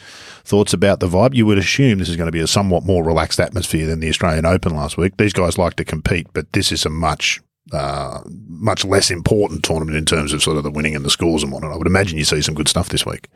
thoughts 0.44 0.74
about 0.74 1.00
the 1.00 1.08
vibe? 1.08 1.34
You 1.34 1.46
would 1.46 1.58
assume 1.58 2.00
this 2.00 2.10
is 2.10 2.18
going 2.18 2.28
to 2.28 2.32
be 2.32 2.42
a 2.42 2.48
somewhat 2.48 2.84
more 2.84 3.04
relaxed 3.04 3.40
atmosphere 3.40 3.88
than 3.88 4.02
the 4.02 4.10
Australian 4.10 4.46
Open 4.46 4.76
last 4.76 4.98
week. 4.98 5.16
These 5.18 5.34
guys 5.34 5.58
like 5.58 5.76
to 5.76 5.86
compete, 5.86 6.28
but 6.34 6.52
this 6.54 6.72
is 6.72 6.86
a 6.86 6.90
much 6.90 7.40
uh, 7.72 8.22
much 8.48 8.86
less 8.86 9.12
important 9.12 9.64
tournament 9.64 9.98
in 9.98 10.06
terms 10.06 10.34
of 10.34 10.42
sort 10.42 10.58
of 10.58 10.64
the 10.64 10.72
winning 10.72 10.96
and 10.96 11.06
the 11.06 11.10
scores 11.10 11.44
and 11.44 11.52
whatnot. 11.52 11.72
I 11.72 11.78
would 11.78 11.88
imagine 11.88 12.18
you 12.18 12.26
see 12.26 12.42
some 12.42 12.56
good 12.56 12.68
stuff 12.68 12.90
this 12.90 13.06
week. 13.06 13.30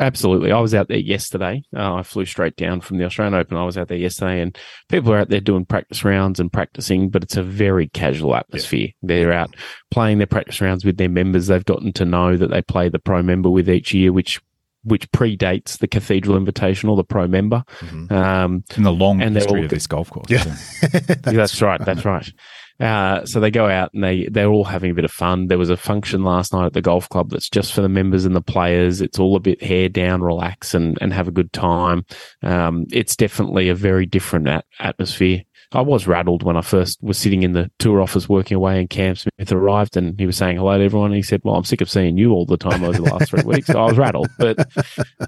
Absolutely. 0.00 0.50
I 0.50 0.58
was 0.60 0.74
out 0.74 0.88
there 0.88 0.96
yesterday. 0.98 1.62
Uh, 1.76 1.94
I 1.96 2.02
flew 2.02 2.24
straight 2.24 2.56
down 2.56 2.80
from 2.80 2.96
the 2.98 3.04
Australian 3.04 3.34
Open. 3.34 3.56
I 3.56 3.64
was 3.64 3.76
out 3.78 3.88
there 3.88 3.98
yesterday, 3.98 4.40
and 4.40 4.56
people 4.88 5.12
are 5.12 5.18
out 5.18 5.28
there 5.28 5.40
doing 5.40 5.66
practice 5.66 6.04
rounds 6.04 6.40
and 6.40 6.52
practicing, 6.52 7.10
but 7.10 7.22
it's 7.22 7.36
a 7.36 7.42
very 7.42 7.86
casual 7.88 8.34
atmosphere. 8.34 8.88
They're 9.02 9.32
out 9.32 9.54
playing 9.90 10.18
their 10.18 10.26
practice 10.26 10.60
rounds 10.60 10.84
with 10.84 10.96
their 10.96 11.10
members. 11.10 11.46
They've 11.48 11.64
gotten 11.64 11.92
to 11.92 12.04
know 12.06 12.36
that 12.36 12.50
they 12.50 12.62
play 12.62 12.88
the 12.88 12.98
pro 12.98 13.22
member 13.22 13.50
with 13.50 13.68
each 13.68 13.92
year, 13.94 14.12
which 14.12 14.40
which 14.82 15.10
predates 15.12 15.76
the 15.76 15.86
Cathedral 15.86 16.40
Invitational, 16.40 16.96
the 16.96 17.04
pro 17.04 17.26
member. 17.28 17.62
Um, 18.10 18.64
in 18.78 18.82
the 18.82 18.90
long 18.92 19.20
And 19.20 19.36
history 19.36 19.58
all- 19.58 19.64
of 19.64 19.70
this 19.70 19.86
golf 19.86 20.08
course. 20.08 20.30
Yeah. 20.30 20.42
that's 21.22 21.60
right. 21.60 21.84
That's 21.84 22.06
right. 22.06 22.32
Uh, 22.80 23.24
so 23.26 23.40
they 23.40 23.50
go 23.50 23.68
out 23.68 23.92
and 23.92 24.02
they 24.02 24.26
they're 24.30 24.48
all 24.48 24.64
having 24.64 24.90
a 24.90 24.94
bit 24.94 25.04
of 25.04 25.10
fun. 25.12 25.48
There 25.48 25.58
was 25.58 25.68
a 25.70 25.76
function 25.76 26.24
last 26.24 26.52
night 26.52 26.66
at 26.66 26.72
the 26.72 26.80
golf 26.82 27.08
club 27.10 27.30
that's 27.30 27.50
just 27.50 27.72
for 27.74 27.82
the 27.82 27.88
members 27.88 28.24
and 28.24 28.34
the 28.34 28.40
players. 28.40 29.00
It's 29.00 29.18
all 29.18 29.36
a 29.36 29.40
bit 29.40 29.62
hair 29.62 29.88
down, 29.88 30.22
relax, 30.22 30.72
and 30.74 30.96
and 31.00 31.12
have 31.12 31.28
a 31.28 31.32
good 31.32 31.52
time. 31.52 32.06
Um, 32.42 32.86
it's 32.90 33.16
definitely 33.16 33.68
a 33.68 33.74
very 33.74 34.06
different 34.06 34.48
at- 34.48 34.64
atmosphere. 34.78 35.42
I 35.72 35.82
was 35.82 36.06
rattled 36.08 36.42
when 36.42 36.56
I 36.56 36.62
first 36.62 36.98
was 37.00 37.16
sitting 37.16 37.44
in 37.44 37.52
the 37.52 37.70
tour 37.78 38.00
office 38.00 38.28
working 38.28 38.56
away, 38.56 38.80
and 38.80 38.90
Cam 38.90 39.14
Smith 39.14 39.52
arrived, 39.52 39.96
and 39.96 40.18
he 40.18 40.26
was 40.26 40.36
saying 40.36 40.56
hello 40.56 40.76
to 40.78 40.82
everyone. 40.84 41.10
And 41.10 41.16
he 41.16 41.22
said, 41.22 41.42
"Well, 41.44 41.54
I'm 41.56 41.64
sick 41.64 41.80
of 41.80 41.90
seeing 41.90 42.16
you 42.16 42.32
all 42.32 42.46
the 42.46 42.56
time 42.56 42.82
over 42.82 42.96
the 43.00 43.02
last 43.12 43.30
three 43.30 43.42
weeks." 43.44 43.66
So 43.66 43.78
I 43.78 43.84
was 43.84 43.98
rattled, 43.98 44.28
but 44.38 44.68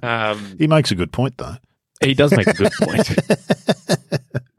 um, 0.02 0.56
He 0.58 0.66
makes 0.66 0.90
a 0.90 0.94
good 0.94 1.12
point 1.12 1.36
though. 1.36 1.56
he 2.02 2.14
does 2.14 2.32
make 2.36 2.46
a 2.48 2.54
good 2.54 2.72
point. 2.80 3.08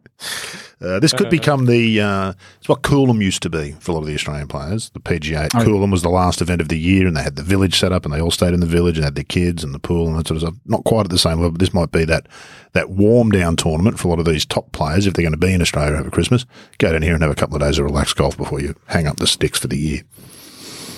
Uh, 0.84 1.00
this 1.00 1.14
could 1.14 1.30
become 1.30 1.66
the 1.66 2.02
uh, 2.02 2.34
it's 2.58 2.68
what 2.68 2.82
Coolum 2.82 3.22
used 3.22 3.42
to 3.44 3.50
be 3.50 3.72
for 3.80 3.92
a 3.92 3.96
lot 3.96 4.02
of 4.02 4.08
the 4.08 4.16
Australian 4.16 4.48
players. 4.48 4.90
The 4.90 5.00
PGA 5.00 5.46
at 5.46 5.52
Coolum 5.52 5.92
was 5.92 6.02
the 6.02 6.10
last 6.10 6.42
event 6.42 6.60
of 6.60 6.68
the 6.68 6.78
year, 6.78 7.08
and 7.08 7.16
they 7.16 7.24
had 7.24 7.38
the 7.38 7.44
village 7.44 7.80
set 7.80 7.94
up, 7.94 8.04
and 8.04 8.14
they 8.14 8.20
all 8.20 8.32
stayed 8.32 8.54
in 8.54 8.60
the 8.60 8.66
village 8.66 8.98
and 8.98 9.06
had 9.06 9.16
their 9.16 9.24
kids 9.24 9.64
and 9.64 9.74
the 9.74 9.80
pool 9.80 10.08
and 10.08 10.18
that 10.18 10.28
sort 10.28 10.38
of 10.38 10.42
stuff. 10.42 10.56
Not 10.66 10.84
quite 10.84 11.06
at 11.06 11.10
the 11.10 11.18
same 11.18 11.38
level, 11.38 11.52
but 11.52 11.60
this 11.60 11.74
might 11.74 11.92
be 11.92 12.04
that 12.06 12.28
that 12.74 12.90
warm 12.90 13.32
down 13.32 13.56
tournament 13.56 14.00
for 14.00 14.08
a 14.08 14.12
lot 14.12 14.20
of 14.20 14.26
these 14.26 14.46
top 14.46 14.72
players 14.72 15.08
if 15.08 15.14
they're 15.14 15.24
going 15.24 15.32
to 15.32 15.38
be 15.38 15.54
in 15.54 15.62
Australia 15.62 15.98
over 15.98 16.10
Christmas. 16.10 16.46
Go 16.80 16.92
down 16.92 17.02
here 17.02 17.14
and 17.14 17.22
have 17.22 17.32
a 17.32 17.36
couple 17.36 17.56
of 17.56 17.62
days 17.62 17.80
of 17.80 17.86
relaxed 17.86 18.16
golf 18.18 18.36
before 18.36 18.60
you 18.60 18.76
hang 18.88 19.08
up 19.08 19.18
the 19.18 19.28
sticks 19.28 19.60
for 19.60 19.68
the 19.68 19.78
year. 19.78 20.02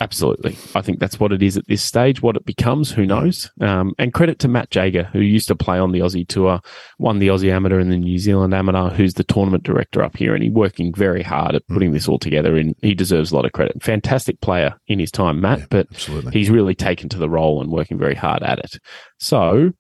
Absolutely. 0.02 0.58
I 0.74 0.82
think 0.82 1.00
that's 1.00 1.20
what 1.20 1.32
it 1.32 1.42
is 1.42 1.58
at 1.58 1.68
this 1.68 1.82
stage. 1.82 2.22
What 2.22 2.36
it 2.36 2.46
becomes, 2.46 2.92
who 2.92 3.06
knows? 3.06 3.52
Um, 3.62 3.94
and 3.98 4.14
credit 4.14 4.40
to 4.40 4.48
Matt 4.48 4.70
Jager, 4.72 5.04
who 5.06 5.20
used 5.20 5.48
to 5.48 5.56
play 5.56 5.78
on 5.78 5.92
the 5.92 6.00
Aussie 6.00 6.28
Tour, 6.28 6.60
won 7.00 7.20
the 7.20 7.28
Aussie 7.28 7.52
Amateur 7.52 7.80
and 7.80 7.92
the 7.92 7.98
New 7.98 8.18
Zealand 8.18 8.54
Amateur, 8.54 8.90
who's 8.90 9.14
the 9.14 9.24
tournament 9.24 9.64
director 9.64 10.04
up 10.04 10.18
here, 10.18 10.34
and 10.34 10.44
he's 10.44 10.52
working 10.52 10.94
very 10.94 11.24
hard 11.24 11.56
at 11.56 11.68
putting 11.68 11.94
this 11.94 12.08
all 12.08 12.20
together. 12.20 12.56
And 12.56 12.76
he 12.82 12.94
deserves 12.94 13.32
a 13.32 13.36
lot 13.36 13.46
of 13.46 13.52
credit. 13.52 13.82
Fantastic 13.84 14.42
player 14.42 14.76
in 14.88 15.00
his 15.00 15.12
time, 15.12 15.42
Matt, 15.42 15.70
but 15.70 15.88
absolutely. 15.92 16.32
he's 16.32 16.50
really 16.50 16.76
taken 16.76 17.10
to 17.10 17.18
the 17.18 17.30
role 17.30 17.62
and 17.62 17.72
working 17.72 17.98
very 17.98 18.16
hard 18.16 18.44
at 18.44 18.60
it. 18.60 18.78
So 19.20 19.72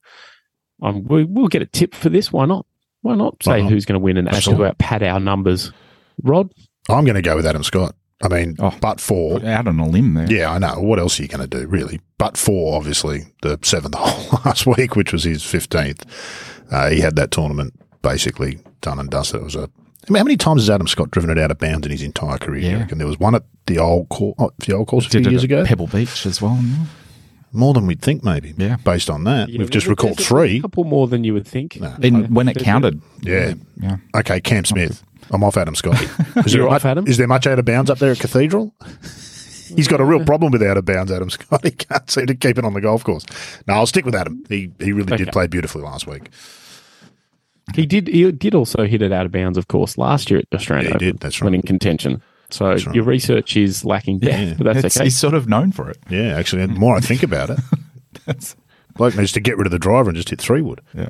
um, 0.81 1.03
we, 1.03 1.23
we'll 1.23 1.47
get 1.47 1.61
a 1.61 1.67
tip 1.67 1.93
for 1.93 2.09
this. 2.09 2.31
Why 2.31 2.45
not? 2.45 2.65
Why 3.01 3.15
not 3.15 3.41
say 3.43 3.51
Why 3.51 3.61
not? 3.61 3.71
who's 3.71 3.85
going 3.85 3.99
to 3.99 4.03
win 4.03 4.17
and 4.17 4.27
actually 4.27 4.71
pad 4.79 5.03
our 5.03 5.19
numbers? 5.19 5.71
Rod, 6.23 6.51
I'm 6.89 7.05
going 7.05 7.15
to 7.15 7.21
go 7.21 7.35
with 7.35 7.45
Adam 7.45 7.63
Scott. 7.63 7.95
I 8.23 8.29
mean, 8.29 8.55
Oh. 8.59 8.73
but 8.81 8.99
for 9.01 9.43
Out 9.45 9.67
on 9.67 9.79
a 9.79 9.87
limb 9.87 10.13
there. 10.13 10.31
Yeah, 10.31 10.51
I 10.51 10.57
know. 10.57 10.79
What 10.79 10.99
else 10.99 11.19
are 11.19 11.23
you 11.23 11.27
going 11.29 11.47
to 11.47 11.59
do, 11.59 11.67
really? 11.67 11.99
But 12.17 12.37
for 12.37 12.75
obviously 12.77 13.23
the 13.41 13.59
seventh 13.61 13.95
hole 13.97 14.39
last 14.45 14.65
week, 14.65 14.95
which 14.95 15.11
was 15.11 15.23
his 15.23 15.43
fifteenth, 15.43 16.05
uh, 16.71 16.89
he 16.89 17.01
had 17.01 17.15
that 17.17 17.31
tournament 17.31 17.73
basically 18.01 18.59
done 18.81 18.99
and 18.99 19.09
dusted. 19.09 19.41
It 19.41 19.43
was 19.43 19.55
a. 19.55 19.69
I 20.07 20.11
mean, 20.11 20.19
how 20.19 20.23
many 20.23 20.37
times 20.37 20.61
has 20.61 20.69
Adam 20.69 20.87
Scott 20.87 21.09
driven 21.11 21.29
it 21.31 21.39
out 21.39 21.49
of 21.51 21.57
bounds 21.57 21.85
in 21.87 21.91
his 21.91 22.03
entire 22.03 22.37
career? 22.37 22.61
Yeah. 22.61 22.71
You 22.71 22.77
reckon 22.77 22.97
there 22.99 23.07
was 23.07 23.19
one 23.19 23.33
at 23.35 23.43
the 23.65 23.79
old 23.79 24.07
course, 24.09 24.35
oh, 24.37 24.51
the 24.59 24.73
old 24.73 24.87
course 24.87 25.07
a 25.07 25.09
few 25.09 25.19
Did 25.21 25.27
it 25.27 25.31
years 25.31 25.43
ago. 25.43 25.65
Pebble 25.65 25.87
Beach 25.87 26.25
as 26.27 26.41
well. 26.41 26.59
yeah. 26.61 26.85
More 27.51 27.73
than 27.73 27.87
we'd 27.87 28.01
think, 28.01 28.23
maybe. 28.23 28.53
Yeah. 28.57 28.75
Based 28.83 29.09
on 29.09 29.23
that, 29.23 29.47
Yeah, 29.49 29.59
we've 29.59 29.69
just 29.69 29.87
recalled 29.87 30.19
three. 30.19 30.57
A 30.59 30.61
couple 30.61 30.83
more 30.83 31.07
than 31.07 31.23
you 31.23 31.33
would 31.33 31.47
think. 31.47 31.77
In, 32.01 32.33
when 32.33 32.47
it 32.49 32.57
counted. 32.59 33.01
Yeah. 33.21 33.53
Yeah. 33.81 33.97
Okay, 34.15 34.41
Cam 34.41 34.65
Smith. 34.65 35.03
I'm 35.31 35.43
off 35.43 35.57
Adam 35.57 35.75
Scott. 35.75 36.01
Is 36.45 36.53
You're 36.53 36.63
there 36.63 36.67
off 36.67 36.83
much, 36.83 36.85
Adam? 36.85 37.07
Is 37.07 37.17
there 37.17 37.27
much 37.27 37.47
out 37.47 37.59
of 37.59 37.65
bounds 37.65 37.89
up 37.89 37.97
there 37.99 38.11
at 38.11 38.19
Cathedral? 38.19 38.73
He's 39.75 39.87
got 39.87 39.99
a 39.99 40.05
real 40.05 40.23
problem 40.23 40.51
with 40.51 40.61
out 40.61 40.77
of 40.77 40.85
bounds, 40.85 41.11
Adam 41.11 41.29
Scott. 41.29 41.61
He 41.63 41.71
can't 41.71 42.09
seem 42.09 42.27
to 42.27 42.35
keep 42.35 42.57
it 42.57 42.65
on 42.65 42.73
the 42.73 42.81
golf 42.81 43.03
course. 43.03 43.25
No, 43.67 43.73
I'll 43.73 43.87
stick 43.87 44.05
with 44.05 44.15
Adam. 44.15 44.43
He 44.47 44.71
he 44.79 44.91
really 44.91 45.11
Okay. 45.13 45.23
did 45.25 45.31
play 45.33 45.47
beautifully 45.47 45.83
last 45.83 46.05
week. 46.07 46.29
He 47.73 47.85
did. 47.87 48.07
He 48.07 48.31
did 48.31 48.53
also 48.53 48.85
hit 48.85 49.01
it 49.01 49.11
out 49.11 49.25
of 49.25 49.31
bounds, 49.31 49.57
of 49.57 49.67
course, 49.67 49.97
last 49.97 50.29
year 50.29 50.39
at 50.39 50.49
the 50.51 50.57
Australian 50.57 50.85
Yeah, 50.85 50.89
he 50.91 50.95
Open 50.95 51.07
did, 51.07 51.19
that's 51.19 51.41
when 51.41 51.53
right. 51.53 51.61
in 51.61 51.67
contention. 51.67 52.21
So 52.51 52.67
right. 52.67 52.93
your 52.93 53.03
research 53.03 53.57
is 53.57 53.83
lacking 53.83 54.19
depth, 54.19 54.39
Yeah. 54.39 54.53
but 54.55 54.65
that's 54.65 54.77
It's- 54.77 54.97
okay. 54.97 55.05
He's 55.05 55.17
sort 55.17 55.33
of 55.33 55.49
known 55.49 55.71
for 55.71 55.89
it. 55.89 55.97
Yeah, 56.09 56.37
actually, 56.37 56.63
the 56.67 56.73
more 56.73 56.95
I 56.95 56.99
think 56.99 57.23
about 57.23 57.49
it, 57.49 57.59
That's, 58.27 58.55
bloke 58.95 59.15
needs 59.17 59.31
to 59.31 59.39
get 59.39 59.57
rid 59.57 59.65
of 59.65 59.71
the 59.71 59.79
driver 59.79 60.09
and 60.11 60.15
just 60.15 60.29
hit 60.29 60.39
three 60.39 60.61
wood. 60.61 60.81
yeah. 60.93 61.09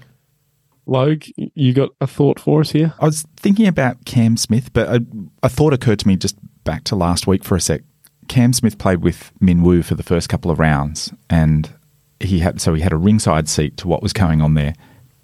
Logue, 0.86 1.24
you 1.36 1.74
got 1.74 1.89
a 2.00 2.08
thought 2.08 2.39
for 2.39 2.62
us 2.62 2.72
here? 2.72 2.94
I 3.00 3.06
was 3.06 3.25
thinking 3.38 3.68
about 3.68 4.06
Cam 4.06 4.38
Smith, 4.38 4.72
but 4.74 4.88
a, 4.88 5.06
a 5.44 5.50
thought 5.50 5.74
occurred 5.74 6.00
to 6.00 6.08
me 6.08 6.15
just 6.15 6.38
back 6.63 6.84
to 6.86 6.96
last 6.96 7.27
week 7.27 7.44
for 7.44 7.56
a 7.56 7.62
sec. 7.62 7.82
Cam 8.27 8.54
Smith 8.54 8.77
played 8.77 9.01
with 9.01 9.32
Min 9.39 9.63
Woo 9.63 9.84
for 9.84 9.96
the 9.96 10.04
first 10.04 10.30
couple 10.30 10.51
of 10.51 10.60
rounds, 10.60 11.13
and 11.30 11.72
he 12.20 12.39
had 12.39 12.62
so 12.62 12.74
he 12.74 12.82
had 12.82 12.92
a 12.92 12.98
ringside 12.98 13.48
seat 13.48 13.77
to 13.77 13.88
what 13.88 14.01
was 14.01 14.13
going 14.13 14.42
on 14.42 14.54
there. 14.54 14.74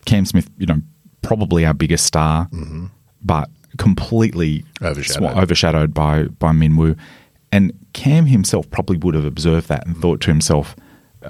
Cam 0.05 0.25
Smith, 0.25 0.49
you 0.57 0.65
know, 0.65 0.81
probably 1.21 1.65
our 1.65 1.73
biggest 1.73 2.05
star, 2.05 2.47
mm-hmm. 2.47 2.87
but 3.23 3.49
completely 3.77 4.63
Overshadowed. 4.81 5.31
swa- 5.31 5.41
overshadowed 5.41 5.93
by 5.93 6.23
by 6.25 6.51
Min 6.51 6.75
Woo. 6.75 6.95
And 7.51 7.73
Cam 7.93 8.27
himself 8.27 8.69
probably 8.71 8.97
would 8.97 9.13
have 9.13 9.25
observed 9.25 9.67
that 9.67 9.85
and 9.85 9.97
thought 9.97 10.21
to 10.21 10.27
himself, 10.27 10.75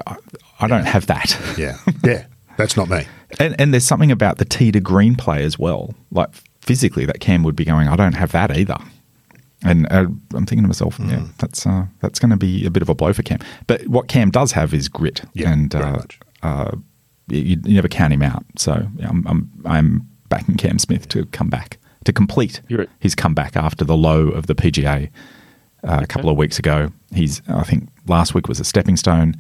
"I, 0.06 0.18
I 0.60 0.68
don't 0.68 0.86
have 0.86 1.08
that." 1.08 1.38
Yeah, 1.58 1.78
yeah, 2.04 2.26
that's 2.58 2.78
not 2.78 2.90
me. 2.90 3.06
And, 3.40 3.60
and 3.60 3.74
there's 3.74 3.86
something 3.86 4.12
about 4.12 4.38
the 4.38 4.46
tee 4.46 4.72
to 4.72 4.80
green 4.80 5.16
play 5.16 5.44
as 5.44 5.58
well. 5.58 5.94
Like 6.12 6.30
physically, 6.62 7.06
that 7.06 7.20
Cam 7.20 7.44
would 7.44 7.56
be 7.56 7.66
going, 7.66 7.88
I 7.88 7.96
don't 7.96 8.14
have 8.14 8.32
that 8.34 8.56
either. 8.58 8.78
And 9.64 9.86
uh, 9.92 10.08
I'm 10.34 10.46
thinking 10.46 10.64
to 10.64 10.68
myself, 10.68 10.98
Mm. 10.98 11.12
yeah, 11.12 11.24
that's 11.38 11.66
uh, 11.68 11.86
that's 12.00 12.18
going 12.20 12.32
to 12.32 12.38
be 12.38 12.66
a 12.66 12.72
bit 12.72 12.82
of 12.82 12.90
a 12.90 12.96
blow 12.96 13.14
for 13.14 13.22
Cam. 13.24 13.40
But 13.68 13.86
what 13.88 14.08
Cam 14.08 14.32
does 14.32 14.52
have 14.54 14.74
is 14.74 14.90
grit, 14.90 15.22
Yeah, 15.34 15.52
and 15.52 15.76
uh, 15.76 16.00
uh, 16.42 16.72
you, 17.28 17.58
you 17.64 17.76
never 17.76 17.88
count 17.88 18.12
him 18.12 18.24
out. 18.24 18.44
So 18.58 18.88
yeah, 18.98 19.08
I'm, 19.10 19.26
I'm 19.28 19.50
I'm 19.66 20.10
backing 20.30 20.56
Cam 20.56 20.80
Smith 20.80 21.08
to 21.10 21.26
come 21.28 21.50
back 21.50 21.78
to 22.06 22.12
complete 22.12 22.62
You're- 22.70 22.88
his 23.00 23.14
comeback 23.14 23.56
after 23.56 23.86
the 23.86 23.96
low 23.96 24.30
of 24.30 24.48
the 24.48 24.56
PGA 24.56 25.10
uh, 25.84 26.00
a 26.02 26.08
couple 26.08 26.32
of 26.32 26.38
weeks 26.38 26.58
ago. 26.58 26.92
He's 27.14 27.44
I 27.48 27.62
think 27.64 27.88
last 28.08 28.34
week 28.34 28.48
was 28.48 28.60
a 28.60 28.64
stepping 28.64 28.98
stone, 28.98 29.36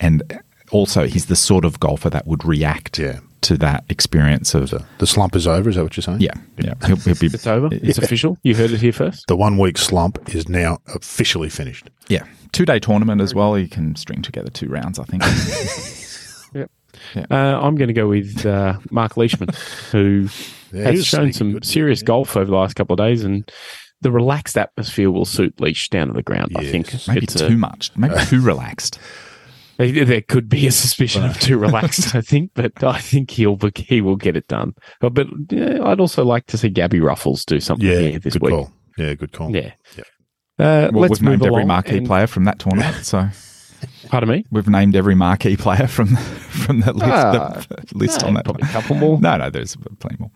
and 0.00 0.22
also 0.70 1.06
he's 1.06 1.26
the 1.26 1.36
sort 1.36 1.66
of 1.66 1.78
golfer 1.80 2.08
that 2.08 2.26
would 2.26 2.46
react 2.46 2.98
Yeah. 2.98 3.18
To 3.42 3.56
that 3.58 3.84
experience 3.88 4.54
of 4.54 4.68
So 4.70 4.84
the 4.98 5.06
slump 5.06 5.36
is 5.36 5.46
over. 5.46 5.68
Is 5.70 5.76
that 5.76 5.82
what 5.84 5.96
you're 5.96 6.02
saying? 6.02 6.20
yeah 6.20 6.32
yeah 6.58 6.74
he'll, 6.86 6.96
he'll 6.96 7.14
be 7.14 7.26
It's 7.26 7.46
over. 7.46 7.68
It's 7.72 7.98
official. 7.98 8.38
You 8.42 8.54
heard 8.54 8.70
it 8.72 8.80
here 8.80 8.92
first. 8.92 9.24
The 9.28 9.36
one 9.36 9.58
week 9.58 9.78
slump 9.78 10.34
is 10.34 10.48
now 10.48 10.78
officially 10.94 11.48
finished. 11.48 11.90
yeah 12.08 12.24
two 12.52 12.64
day 12.64 12.78
tournament 12.78 13.20
as 13.20 13.34
well. 13.34 13.58
You 13.58 13.68
can 13.68 13.94
string 13.96 14.22
together 14.22 14.50
two 14.50 14.68
rounds. 14.68 14.98
I 14.98 15.04
think. 15.04 15.22
Uh, 17.30 17.34
I'm 17.34 17.76
going 17.76 17.88
to 17.88 17.94
go 17.94 18.08
with 18.08 18.44
uh, 18.46 18.78
Mark 18.90 19.16
Leishman, 19.16 19.50
who 19.92 20.28
Yeah, 20.72 20.90
has 20.90 21.06
shown 21.06 21.32
some 21.32 21.52
good. 21.52 21.64
serious 21.64 22.02
golf 22.02 22.36
over 22.36 22.46
the 22.50 22.56
last 22.56 22.74
couple 22.74 22.94
of 22.94 22.98
days, 22.98 23.22
and 23.22 23.48
the 24.00 24.10
relaxed 24.10 24.56
atmosphere 24.56 25.10
will 25.10 25.24
suit 25.26 25.60
Leash 25.60 25.88
down 25.90 26.08
to 26.08 26.14
the 26.14 26.22
ground. 26.22 26.52
I 26.56 26.64
think 26.64 26.92
Maybe 27.06 27.24
It's 27.24 27.34
too 27.34 27.46
a- 27.46 27.50
much. 27.50 27.90
Maybe 27.96 28.14
too 28.24 28.40
relaxed. 28.40 28.98
There 29.78 30.22
could 30.22 30.48
be 30.48 30.66
a 30.66 30.72
suspicion 30.72 31.24
of 31.24 31.38
too 31.38 31.58
relaxed, 31.66 32.14
I 32.14 32.20
think, 32.20 32.52
but 32.54 32.82
I 32.82 32.98
think 32.98 33.30
he'll 33.30 33.56
be- 33.56 33.72
he 33.76 34.00
will 34.00 34.16
get 34.16 34.36
it 34.36 34.48
done. 34.48 34.74
But, 35.00 35.14
but 35.14 35.26
yeah, 35.50 35.78
I'd 35.84 36.00
also 36.00 36.24
like 36.24 36.46
to 36.46 36.58
see 36.58 36.70
Gabi 36.70 37.00
Ruffels 37.00 37.44
do 37.44 37.60
something 37.60 37.86
Yeah, 37.86 37.98
here 38.00 38.18
this 38.18 38.34
good 38.34 38.42
week. 38.42 38.52
call. 38.52 38.72
Yeah, 38.96 39.14
good 39.14 39.32
call. 39.32 39.54
Yeah. 39.54 39.72
Yep. 39.96 40.06
Uh, 40.58 40.88
Well, 40.92 41.02
let's 41.02 41.10
we've 41.20 41.22
named 41.22 41.40
move 41.42 41.48
every 41.48 41.64
marquee 41.66 41.98
and- 41.98 42.06
player 42.06 42.26
from 42.26 42.44
that 42.44 42.58
tournament. 42.58 42.96
So 43.04 43.28
Pardon 44.08 44.28
me. 44.30 44.44
we've 44.50 44.68
named 44.68 44.96
every 44.96 45.14
marquee 45.14 45.56
player 45.56 45.86
from 45.86 46.16
from 46.16 46.80
that 46.80 46.96
list, 46.96 47.10
Ah, 47.12 47.62
the 47.68 47.98
list 47.98 48.22
no, 48.22 48.28
on 48.28 48.34
that. 48.34 48.44
probably 48.44 48.66
a 48.66 48.72
couple 48.72 48.96
more. 48.96 49.20
No, 49.20 49.36
no, 49.36 49.50
there's 49.50 49.76
plenty 49.98 50.16
more. 50.18 50.30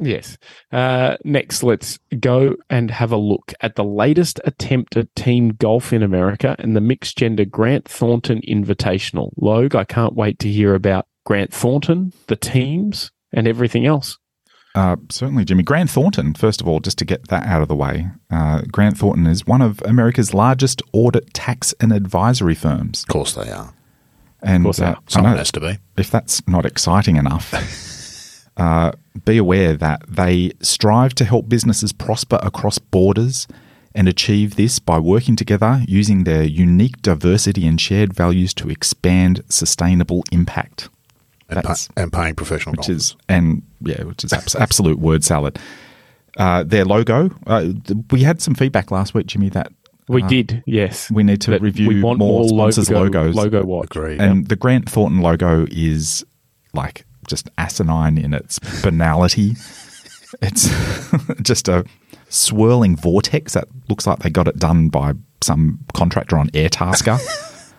Yes. 0.00 0.38
Uh, 0.72 1.16
next, 1.24 1.62
let's 1.62 1.98
go 2.18 2.56
and 2.70 2.90
have 2.90 3.12
a 3.12 3.16
look 3.16 3.52
at 3.60 3.76
the 3.76 3.84
latest 3.84 4.40
attempt 4.44 4.96
at 4.96 5.14
team 5.14 5.50
golf 5.50 5.92
in 5.92 6.02
America 6.02 6.56
and 6.58 6.74
the 6.74 6.80
mixed 6.80 7.18
gender 7.18 7.44
Grant 7.44 7.86
Thornton 7.86 8.40
Invitational. 8.48 9.30
Logue, 9.36 9.76
I 9.76 9.84
can't 9.84 10.14
wait 10.14 10.38
to 10.40 10.48
hear 10.48 10.74
about 10.74 11.06
Grant 11.26 11.52
Thornton, 11.52 12.12
the 12.28 12.36
teams, 12.36 13.10
and 13.32 13.46
everything 13.46 13.86
else. 13.86 14.18
Uh, 14.74 14.96
certainly, 15.10 15.44
Jimmy. 15.44 15.62
Grant 15.64 15.90
Thornton, 15.90 16.32
first 16.34 16.60
of 16.60 16.68
all, 16.68 16.80
just 16.80 16.96
to 16.98 17.04
get 17.04 17.28
that 17.28 17.44
out 17.46 17.60
of 17.60 17.68
the 17.68 17.76
way, 17.76 18.08
uh, 18.30 18.62
Grant 18.70 18.96
Thornton 18.96 19.26
is 19.26 19.46
one 19.46 19.60
of 19.60 19.82
America's 19.82 20.32
largest 20.32 20.80
audit, 20.92 21.34
tax, 21.34 21.74
and 21.80 21.92
advisory 21.92 22.54
firms. 22.54 23.02
Of 23.02 23.08
course 23.08 23.34
they 23.34 23.50
are. 23.50 23.74
And 24.42 24.64
course 24.64 24.78
they 24.78 24.86
uh, 24.86 24.92
are. 24.92 24.96
I 24.96 25.10
Someone 25.10 25.36
has 25.36 25.52
to 25.52 25.60
be. 25.60 25.78
if 25.98 26.10
that's 26.10 26.46
not 26.46 26.64
exciting 26.64 27.16
enough, 27.16 27.52
uh, 28.56 28.92
be 29.24 29.36
aware 29.38 29.74
that 29.76 30.02
they 30.08 30.52
strive 30.60 31.14
to 31.16 31.24
help 31.24 31.48
businesses 31.48 31.92
prosper 31.92 32.38
across 32.42 32.78
borders 32.78 33.46
and 33.94 34.06
achieve 34.08 34.56
this 34.56 34.78
by 34.78 34.98
working 34.98 35.34
together 35.36 35.82
using 35.88 36.24
their 36.24 36.42
unique 36.44 37.00
diversity 37.02 37.66
and 37.66 37.80
shared 37.80 38.12
values 38.12 38.54
to 38.54 38.68
expand 38.70 39.42
sustainable 39.48 40.22
impact. 40.30 40.88
And, 41.48 41.56
pa- 41.56 41.62
That's- 41.62 41.88
and 41.96 42.12
paying 42.12 42.34
professional 42.36 42.72
which 42.74 42.86
golfers. 42.86 42.96
is 43.10 43.16
and 43.28 43.62
yeah, 43.82 44.04
which 44.04 44.22
is 44.24 44.32
abs- 44.32 44.54
absolute 44.54 44.98
word 45.00 45.24
salad. 45.24 45.58
Uh, 46.38 46.62
their 46.62 46.84
logo. 46.84 47.30
Uh, 47.46 47.62
th- 47.84 47.98
we 48.12 48.22
had 48.22 48.40
some 48.40 48.54
feedback 48.54 48.92
last 48.92 49.14
week, 49.14 49.26
Jimmy, 49.26 49.48
that 49.48 49.72
We 50.08 50.22
did, 50.22 50.62
yes. 50.66 51.10
we 51.10 51.24
need 51.24 51.40
to 51.42 51.50
That 51.50 51.60
review 51.60 51.88
we 51.88 52.00
want 52.02 52.20
more, 52.20 52.40
more 52.40 52.48
sponsors' 52.48 52.88
logo, 52.90 53.22
logos. 53.22 53.34
Logo 53.34 53.64
watch. 53.64 53.86
Agree. 53.96 54.16
and 54.18 54.46
the 54.46 54.54
Grant 54.54 54.88
Thornton 54.88 55.20
logo 55.20 55.66
is 55.72 56.24
like 56.72 57.04
just 57.30 57.48
asinine 57.56 58.18
in 58.18 58.34
its 58.34 58.58
banality. 58.82 59.54
it's 60.42 60.68
just 61.42 61.68
a 61.68 61.84
swirling 62.28 62.96
vortex 62.96 63.54
that 63.54 63.68
looks 63.88 64.06
like 64.06 64.20
they 64.20 64.30
got 64.30 64.48
it 64.48 64.56
done 64.56 64.88
by 64.88 65.12
some 65.40 65.80
contractor 65.94 66.36
on 66.38 66.48
Airtasker. 66.50 67.18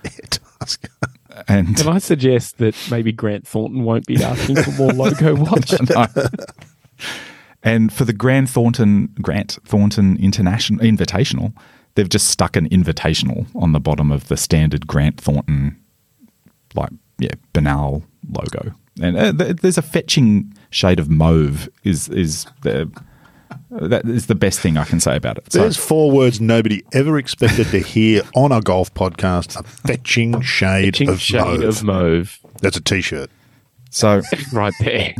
and 1.48 1.77
Can 1.77 1.88
I 1.88 2.00
suggest 2.00 2.58
that 2.58 2.75
maybe 2.89 3.12
Grant 3.12 3.48
Thornton 3.48 3.84
won't 3.84 4.05
be 4.05 4.22
asking 4.22 4.58
for 4.58 4.72
more 4.72 4.91
logo 4.91 5.36
watch? 5.36 5.74
No. 5.89 6.08
And 7.63 7.93
for 7.93 8.05
the 8.05 8.13
Grant 8.13 8.50
Thornton 8.50 9.13
Grant 9.22 9.60
Thornton 9.65 10.17
International 10.17 10.79
Invitational, 10.79 11.53
they've 11.96 12.10
just 12.10 12.27
stuck 12.27 12.55
an 12.55 12.67
invitational 12.70 13.46
on 13.55 13.72
the 13.72 13.79
bottom 13.79 14.12
of 14.12 14.27
the 14.27 14.38
standard 14.38 14.88
Grant 14.88 15.22
Thornton, 15.22 15.79
like 16.74 16.89
yeah, 17.20 17.34
banal 17.53 18.03
logo. 18.27 18.74
And 19.01 19.17
uh, 19.17 19.31
th- 19.34 19.58
there's 19.58 19.77
a 19.77 19.81
fetching 19.81 20.53
shade 20.70 21.00
of 21.00 21.10
mauve 21.10 21.67
is 21.84 22.08
is 22.10 22.46
the 22.62 22.89
That 23.70 24.05
is 24.05 24.27
the 24.27 24.36
best 24.36 24.60
thing 24.60 24.77
I 24.77 24.84
can 24.86 25.00
say 25.00 25.15
about 25.15 25.38
it. 25.38 25.51
So, 25.51 25.60
There's 25.60 25.77
four 25.77 26.12
words 26.12 26.39
nobody 26.41 26.84
ever 26.93 27.17
expected 27.17 27.67
to 27.67 27.79
hear 27.79 28.22
on 28.36 28.51
a 28.51 28.62
golf 28.62 28.93
podcast. 28.93 29.60
A 29.60 29.63
fetching 29.63 30.41
shade, 30.41 30.96
Ching 30.96 31.10
of, 31.10 31.22
shade 31.22 31.39
mauve. 31.41 31.63
of 31.63 31.84
mauve. 31.84 32.39
That's 32.62 32.77
a 32.77 32.81
t-shirt. 32.81 33.29
so 33.89 34.22
Right 34.53 34.74
there. 34.81 35.13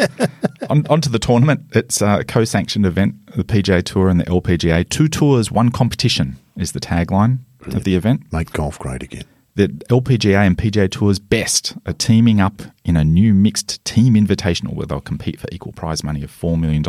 on, 0.70 0.86
onto 0.88 1.10
the 1.10 1.18
tournament. 1.18 1.62
It's 1.72 2.00
a 2.02 2.22
co-sanctioned 2.24 2.86
event, 2.86 3.14
the 3.34 3.44
PGA 3.44 3.82
Tour 3.82 4.08
and 4.08 4.20
the 4.20 4.24
LPGA. 4.24 4.88
Two 4.88 5.08
tours, 5.08 5.50
one 5.50 5.70
competition 5.70 6.36
is 6.56 6.72
the 6.72 6.80
tagline 6.80 7.38
of 7.74 7.84
the 7.84 7.96
event. 7.96 8.30
Make 8.32 8.52
golf 8.52 8.78
great 8.78 9.02
again. 9.02 9.24
The 9.56 9.68
LPGA 9.68 10.46
and 10.46 10.56
PGA 10.56 10.90
Tour's 10.90 11.18
best 11.18 11.74
are 11.86 11.94
teaming 11.94 12.40
up 12.40 12.60
in 12.84 12.94
a 12.94 13.02
new 13.04 13.32
mixed 13.32 13.82
team 13.86 14.12
invitational 14.14 14.74
where 14.74 14.86
they'll 14.86 15.00
compete 15.00 15.40
for 15.40 15.48
equal 15.50 15.72
prize 15.72 16.04
money 16.04 16.22
of 16.22 16.30
$4 16.30 16.60
million. 16.60 16.84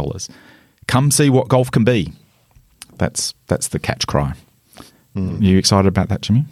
Come 0.87 1.09
see 1.09 1.29
what 1.29 1.47
golf 1.47 1.71
can 1.71 1.85
be. 1.85 2.11
That's 2.97 3.33
that's 3.47 3.69
the 3.69 3.79
catch 3.79 4.05
cry. 4.05 4.33
are 5.15 5.21
You 5.39 5.57
excited 5.57 5.87
about 5.87 6.09
that, 6.09 6.21
Jimmy? 6.21 6.45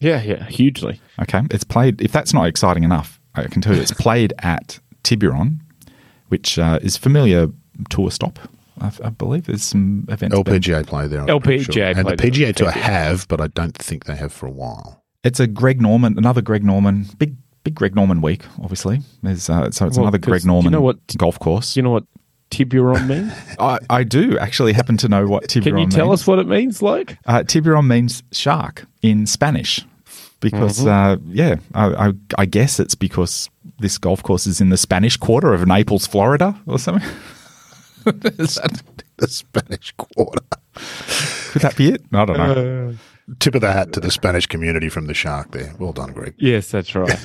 yeah, 0.00 0.22
yeah, 0.22 0.44
hugely. 0.44 1.00
Okay. 1.22 1.42
It's 1.50 1.64
played, 1.64 2.00
if 2.02 2.12
that's 2.12 2.34
not 2.34 2.46
exciting 2.46 2.84
enough, 2.84 3.18
I 3.34 3.44
can 3.44 3.62
tell 3.62 3.74
you 3.74 3.80
it's 3.80 3.92
played 3.92 4.32
at 4.40 4.78
Tiburon, 5.02 5.60
which 6.28 6.58
uh, 6.58 6.78
is 6.82 6.96
familiar 6.96 7.48
tour 7.88 8.10
stop. 8.10 8.38
I, 8.80 8.92
I 9.02 9.10
believe 9.10 9.46
there's 9.46 9.62
some 9.62 10.04
events. 10.08 10.34
there. 10.34 10.44
LPGA 10.44 10.86
play 10.86 11.06
there. 11.06 11.22
I'm 11.22 11.26
LPGA 11.28 11.72
sure. 11.72 11.84
and 11.84 12.06
the 12.06 12.16
play. 12.16 12.30
PGA 12.30 12.54
Tour 12.54 12.70
have, 12.70 13.26
but 13.28 13.40
I 13.40 13.46
don't 13.48 13.76
think 13.76 14.04
they 14.04 14.14
have 14.16 14.32
for 14.32 14.46
a 14.46 14.50
while. 14.50 15.02
It's 15.24 15.40
a 15.40 15.46
Greg 15.46 15.80
Norman, 15.80 16.16
another 16.16 16.40
Greg 16.42 16.64
Norman, 16.64 17.06
big 17.18 17.36
big 17.64 17.74
Greg 17.74 17.94
Norman 17.94 18.20
week, 18.22 18.42
obviously. 18.62 19.00
There's, 19.22 19.50
uh, 19.50 19.70
so 19.70 19.86
it's 19.86 19.96
Well, 19.98 20.06
another 20.06 20.18
'cause 20.18 20.28
Greg 20.30 20.44
Norman. 20.46 20.64
you 20.64 20.70
know 20.70 20.80
what- 20.80 20.98
golf 21.18 21.38
course. 21.40 21.76
You 21.76 21.82
know 21.82 21.90
what 21.90 22.04
Tiburon 22.50 23.06
means? 23.08 23.32
I, 23.58 23.78
I 23.90 24.04
do 24.04 24.38
actually 24.38 24.72
happen 24.72 24.96
to 24.98 25.08
know 25.08 25.26
what 25.26 25.48
Tiburon 25.48 25.74
means. 25.74 25.74
Can 25.74 25.78
you 25.90 25.96
tell 25.96 26.08
means. 26.08 26.20
us 26.22 26.26
what 26.26 26.38
it 26.38 26.46
means, 26.46 26.80
Luke? 26.80 27.16
Uh, 27.26 27.42
Tiburon 27.42 27.86
means 27.86 28.22
shark 28.32 28.86
in 29.02 29.26
Spanish. 29.26 29.84
Because, 30.40 30.78
Mm-hmm. 30.84 30.88
uh, 30.88 31.32
yeah, 31.34 31.56
I, 31.74 32.08
I, 32.08 32.12
I 32.38 32.46
guess 32.46 32.78
it's 32.78 32.94
because 32.94 33.50
this 33.80 33.98
golf 33.98 34.22
course 34.22 34.46
is 34.46 34.60
in 34.60 34.68
the 34.68 34.76
Spanish 34.76 35.16
quarter 35.16 35.52
of 35.52 35.66
Naples, 35.66 36.06
Florida, 36.06 36.56
or 36.64 36.78
something. 36.78 37.06
Is 38.06 38.54
that- 38.54 38.82
The 39.18 39.26
Spanish 39.26 39.92
Quarter. 39.96 40.44
could 41.50 41.62
that 41.62 41.76
be 41.76 41.88
it? 41.88 42.02
I 42.12 42.24
don't 42.24 42.36
know. 42.38 42.94
Tip 43.40 43.54
of 43.54 43.60
the 43.60 43.72
hat 43.72 43.92
to 43.92 44.00
the 44.00 44.10
Spanish 44.10 44.46
community 44.46 44.88
from 44.88 45.06
the 45.06 45.14
Shark 45.14 45.52
there. 45.52 45.74
Well 45.78 45.92
done, 45.92 46.12
Greg. 46.12 46.34
Yes, 46.38 46.70
that's 46.70 46.94
right. 46.94 47.10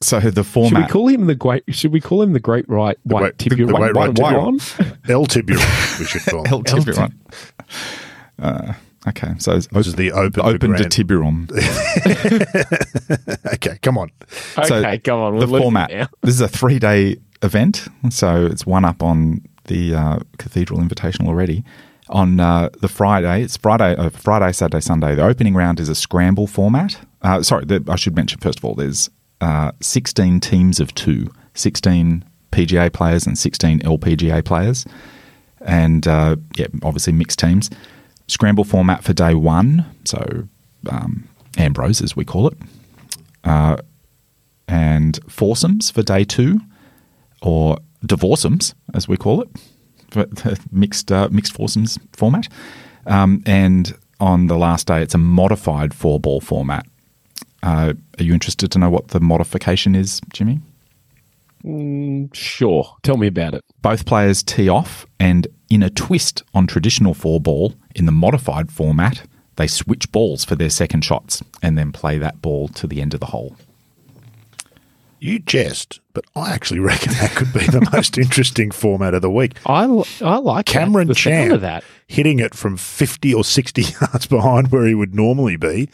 so 0.00 0.20
the 0.20 0.44
format. 0.44 0.44
Should 0.44 0.44
we 0.44 0.70
format. 0.74 0.90
call 0.90 1.08
him 1.08 1.26
the 1.26 1.34
great? 1.34 1.64
Should 1.74 1.92
we 1.92 2.00
call 2.00 2.22
him 2.22 2.32
the 2.32 2.40
Great 2.40 2.68
Right 2.68 2.96
White 3.02 3.20
Great- 3.20 3.38
the 3.38 3.44
Tiburon? 3.56 3.74
Great 3.76 3.94
Right 3.96 4.14
Tiburon? 4.14 5.00
El 5.08 5.26
Tiburon, 5.26 5.98
we 5.98 6.04
should 6.06 6.22
call 6.22 6.44
it. 6.44 6.52
El 6.52 6.62
Tiburon. 6.62 7.12
Uh, 8.40 8.72
okay, 9.08 9.34
so 9.38 9.56
it's 9.56 9.66
This 9.68 9.88
is 9.88 9.96
the 9.96 10.12
open, 10.12 10.42
open 10.42 10.60
to 10.60 10.68
Grand- 10.76 10.92
Tiburon. 10.92 11.48
Okay, 13.54 13.78
come 13.82 13.98
on. 13.98 14.10
So 14.64 14.76
Okay, 14.76 14.98
come 14.98 15.18
on. 15.20 15.34
We're 15.34 15.46
the 15.46 15.58
format. 15.58 15.90
now. 15.90 16.08
This 16.22 16.34
is 16.34 16.40
a 16.40 16.48
three 16.48 16.78
day 16.78 17.16
event, 17.42 17.88
so 18.10 18.46
it's 18.46 18.66
one 18.66 18.84
up 18.84 19.02
on 19.02 19.42
the 19.64 19.94
uh, 19.94 20.18
Cathedral 20.38 20.80
Invitational 20.80 21.26
already. 21.28 21.64
On 22.10 22.40
uh, 22.40 22.70
the 22.80 22.88
Friday, 22.88 23.42
it's 23.42 23.56
Friday, 23.56 23.94
uh, 23.96 24.08
Friday, 24.10 24.52
Saturday, 24.52 24.80
Sunday. 24.80 25.14
The 25.14 25.24
opening 25.24 25.54
round 25.54 25.78
is 25.78 25.88
a 25.88 25.94
scramble 25.94 26.46
format. 26.46 26.98
Uh, 27.22 27.42
sorry, 27.42 27.64
the, 27.66 27.84
I 27.88 27.96
should 27.96 28.16
mention 28.16 28.40
first 28.40 28.58
of 28.58 28.64
all, 28.64 28.74
there's 28.74 29.10
uh, 29.40 29.72
16 29.80 30.40
teams 30.40 30.80
of 30.80 30.94
two, 30.94 31.30
16 31.54 32.24
PGA 32.50 32.92
players 32.92 33.26
and 33.26 33.36
16 33.36 33.80
LPGA 33.80 34.44
players, 34.44 34.86
and 35.60 36.06
uh, 36.06 36.36
yeah, 36.56 36.66
obviously 36.82 37.12
mixed 37.12 37.38
teams. 37.38 37.68
Scramble 38.26 38.64
format 38.64 39.04
for 39.04 39.12
day 39.12 39.34
one, 39.34 39.84
so 40.04 40.48
um, 40.90 41.28
Ambrose 41.56 42.00
as 42.00 42.16
we 42.16 42.24
call 42.24 42.48
it 42.48 42.56
and 44.68 45.18
foursomes 45.28 45.90
for 45.90 46.02
day 46.02 46.22
two, 46.22 46.60
or 47.42 47.78
divorceums 48.04 48.74
as 48.94 49.08
we 49.08 49.16
call 49.16 49.40
it, 49.40 49.48
mixed 50.72 51.12
uh, 51.12 51.28
mixed 51.30 51.52
foursomes 51.52 51.98
format. 52.12 52.48
Um, 53.06 53.42
and 53.46 53.96
on 54.20 54.46
the 54.46 54.56
last 54.56 54.86
day, 54.86 55.02
it's 55.02 55.14
a 55.14 55.18
modified 55.18 55.94
four 55.94 56.20
ball 56.20 56.40
format. 56.40 56.86
Uh, 57.62 57.94
are 58.18 58.22
you 58.22 58.34
interested 58.34 58.70
to 58.72 58.78
know 58.78 58.90
what 58.90 59.08
the 59.08 59.20
modification 59.20 59.94
is, 59.94 60.20
Jimmy? 60.32 60.60
Sure. 62.32 62.96
Tell 63.02 63.16
me 63.16 63.26
about 63.26 63.54
it. 63.54 63.64
Both 63.82 64.06
players 64.06 64.42
tee 64.42 64.68
off, 64.68 65.06
and 65.18 65.46
in 65.68 65.82
a 65.82 65.90
twist 65.90 66.42
on 66.54 66.66
traditional 66.66 67.14
four 67.14 67.40
ball, 67.40 67.74
in 67.94 68.06
the 68.06 68.12
modified 68.12 68.70
format, 68.70 69.22
they 69.56 69.66
switch 69.66 70.10
balls 70.12 70.44
for 70.44 70.54
their 70.54 70.70
second 70.70 71.04
shots 71.04 71.42
and 71.62 71.76
then 71.76 71.90
play 71.90 72.16
that 72.18 72.40
ball 72.40 72.68
to 72.68 72.86
the 72.86 73.00
end 73.00 73.12
of 73.12 73.20
the 73.20 73.26
hole. 73.26 73.56
You 75.20 75.38
jest, 75.40 76.00
but 76.12 76.24
I 76.36 76.52
actually 76.52 76.80
reckon 76.90 77.12
that 77.14 77.32
could 77.32 77.52
be 77.52 77.66
the 77.66 77.88
most 77.92 78.18
interesting 78.18 78.70
format 78.70 79.14
of 79.14 79.22
the 79.22 79.30
week. 79.30 79.58
I, 79.66 79.84
I 80.22 80.36
like 80.38 80.66
that. 80.66 80.72
Cameron 80.72 81.12
Champ 81.14 81.52
of 81.52 81.60
that. 81.62 81.84
hitting 82.06 82.38
it 82.38 82.54
from 82.54 82.76
50 82.76 83.34
or 83.34 83.44
60 83.44 83.82
yards 84.00 84.26
behind 84.26 84.70
where 84.70 84.86
he 84.86 84.94
would 84.94 85.14
normally 85.14 85.56
be. 85.56 85.88